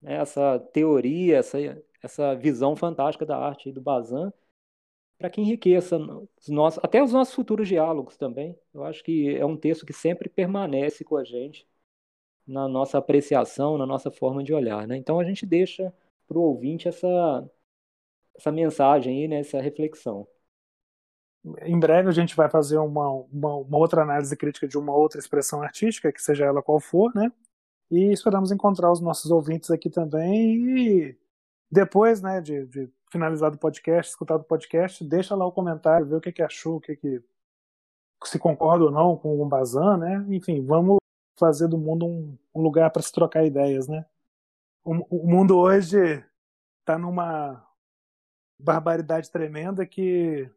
né, 0.00 0.14
essa 0.14 0.58
teoria, 0.72 1.38
essa, 1.38 1.58
essa 2.02 2.34
visão 2.34 2.76
fantástica 2.76 3.26
da 3.26 3.36
arte 3.36 3.72
do 3.72 3.80
Bazin, 3.80 4.32
para 5.20 5.28
que 5.28 5.38
enriqueça 5.38 5.98
os 5.98 6.48
nossos, 6.48 6.82
até 6.82 7.02
os 7.02 7.12
nossos 7.12 7.34
futuros 7.34 7.68
diálogos 7.68 8.16
também. 8.16 8.58
Eu 8.72 8.84
acho 8.84 9.04
que 9.04 9.36
é 9.36 9.44
um 9.44 9.54
texto 9.54 9.84
que 9.84 9.92
sempre 9.92 10.30
permanece 10.30 11.04
com 11.04 11.14
a 11.18 11.24
gente 11.24 11.68
na 12.46 12.66
nossa 12.66 12.96
apreciação, 12.96 13.76
na 13.76 13.84
nossa 13.84 14.10
forma 14.10 14.42
de 14.42 14.54
olhar. 14.54 14.86
Né? 14.88 14.96
Então 14.96 15.20
a 15.20 15.24
gente 15.24 15.44
deixa 15.44 15.92
para 16.26 16.38
o 16.38 16.42
ouvinte 16.42 16.88
essa, 16.88 17.50
essa 18.34 18.50
mensagem 18.50 19.14
aí, 19.14 19.28
né, 19.28 19.40
essa 19.40 19.60
reflexão. 19.60 20.26
Em 21.66 21.78
breve 21.78 22.08
a 22.08 22.12
gente 22.12 22.34
vai 22.34 22.48
fazer 22.48 22.78
uma, 22.78 23.10
uma, 23.10 23.56
uma, 23.56 23.78
outra 23.78 24.02
análise 24.02 24.34
crítica 24.34 24.66
de 24.66 24.78
uma 24.78 24.94
outra 24.96 25.18
expressão 25.18 25.62
artística, 25.62 26.10
que 26.10 26.22
seja 26.22 26.46
ela 26.46 26.62
qual 26.62 26.80
for, 26.80 27.14
né? 27.14 27.30
E 27.90 28.12
esperamos 28.12 28.52
encontrar 28.52 28.90
os 28.90 29.00
nossos 29.02 29.30
ouvintes 29.30 29.70
aqui 29.70 29.90
também. 29.90 30.78
E 30.78 31.18
depois, 31.70 32.22
né, 32.22 32.40
de, 32.40 32.66
de 32.66 32.90
finalizado 33.10 33.56
o 33.56 33.58
podcast, 33.58 34.10
escutado 34.10 34.40
o 34.40 34.44
podcast, 34.44 35.04
deixa 35.04 35.34
lá 35.34 35.44
o 35.44 35.52
comentário, 35.52 36.06
vê 36.06 36.14
o 36.14 36.20
que, 36.20 36.32
que 36.32 36.42
achou, 36.42 36.76
o 36.76 36.80
que, 36.80 36.96
que 36.96 37.22
se 38.24 38.38
concorda 38.38 38.84
ou 38.84 38.90
não 38.90 39.16
com 39.16 39.40
o 39.40 39.46
Bazan, 39.46 39.96
né? 39.98 40.24
Enfim, 40.28 40.64
vamos 40.64 40.98
fazer 41.38 41.68
do 41.68 41.78
mundo 41.78 42.06
um, 42.06 42.38
um 42.54 42.62
lugar 42.62 42.90
para 42.90 43.02
se 43.02 43.12
trocar 43.12 43.44
ideias, 43.44 43.88
né? 43.88 44.04
O, 44.84 45.24
o 45.24 45.28
mundo 45.28 45.58
hoje 45.58 46.24
está 46.80 46.98
numa 46.98 47.66
barbaridade 48.58 49.30
tremenda 49.30 49.86
que 49.86 50.50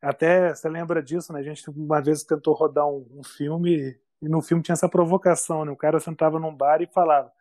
até 0.00 0.54
você 0.54 0.68
lembra 0.68 1.02
disso, 1.02 1.32
né? 1.32 1.40
A 1.40 1.42
gente 1.42 1.68
uma 1.70 2.00
vez 2.00 2.22
tentou 2.22 2.54
rodar 2.54 2.86
um, 2.86 3.06
um 3.14 3.24
filme 3.24 3.98
e 4.22 4.28
no 4.28 4.40
filme 4.42 4.62
tinha 4.62 4.74
essa 4.74 4.88
provocação, 4.88 5.64
né? 5.64 5.72
O 5.72 5.76
cara 5.76 5.98
sentava 5.98 6.38
num 6.38 6.54
bar 6.54 6.80
e 6.82 6.86
falava: 6.86 7.32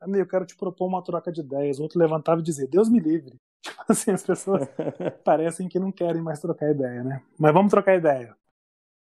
eu 0.00 0.26
quero 0.26 0.46
te 0.46 0.56
propor 0.56 0.86
uma 0.86 1.02
troca 1.02 1.32
de 1.32 1.40
ideias. 1.40 1.78
O 1.78 1.82
outro 1.82 1.98
levantava 1.98 2.40
e 2.40 2.44
dizia: 2.44 2.66
Deus 2.66 2.88
me 2.88 3.00
livre. 3.00 3.38
Tipo 3.66 3.82
assim, 3.88 4.12
as 4.12 4.22
pessoas 4.22 4.68
parecem 5.24 5.68
que 5.68 5.78
não 5.78 5.90
querem 5.90 6.22
mais 6.22 6.40
trocar 6.40 6.70
ideia, 6.70 7.02
né? 7.02 7.22
Mas 7.38 7.52
vamos 7.52 7.70
trocar 7.70 7.96
ideia. 7.96 8.34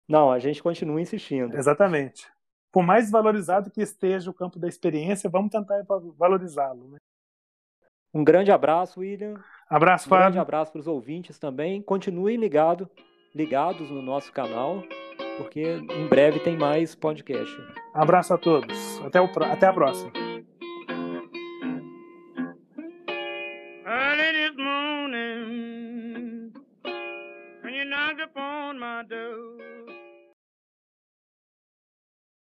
Não, 0.08 0.32
a 0.32 0.40
gente 0.40 0.62
continua 0.62 1.02
insistindo. 1.02 1.56
Exatamente. 1.56 2.28
Por 2.72 2.84
mais 2.84 3.12
valorizado 3.12 3.70
que 3.70 3.82
esteja 3.82 4.30
o 4.30 4.34
campo 4.34 4.60
da 4.60 4.68
experiência, 4.68 5.30
vamos 5.30 5.52
tentar 5.52 5.84
valorizá-lo. 6.18 6.88
Né? 6.90 6.98
Um 8.14 8.24
grande 8.24 8.52
abraço, 8.52 9.00
William. 9.00 9.36
Abraço, 9.70 10.10
Fábio. 10.10 10.24
Um 10.24 10.26
grande 10.26 10.40
abraço 10.40 10.72
para 10.72 10.82
os 10.82 10.88
ouvintes 10.88 11.38
também. 11.38 11.82
Continuem 11.82 12.38
ligado, 12.38 12.90
ligados 13.34 13.90
no 13.90 14.02
nosso 14.02 14.32
canal, 14.32 14.84
porque 15.38 15.62
em 15.62 16.08
breve 16.08 16.40
tem 16.40 16.58
mais 16.58 16.96
podcast. 16.96 17.56
Abraço 17.94 18.34
a 18.34 18.38
todos. 18.38 19.00
Até, 19.06 19.22
o, 19.22 19.26
até 19.26 19.68
a 19.68 19.74
próxima. 19.74 20.33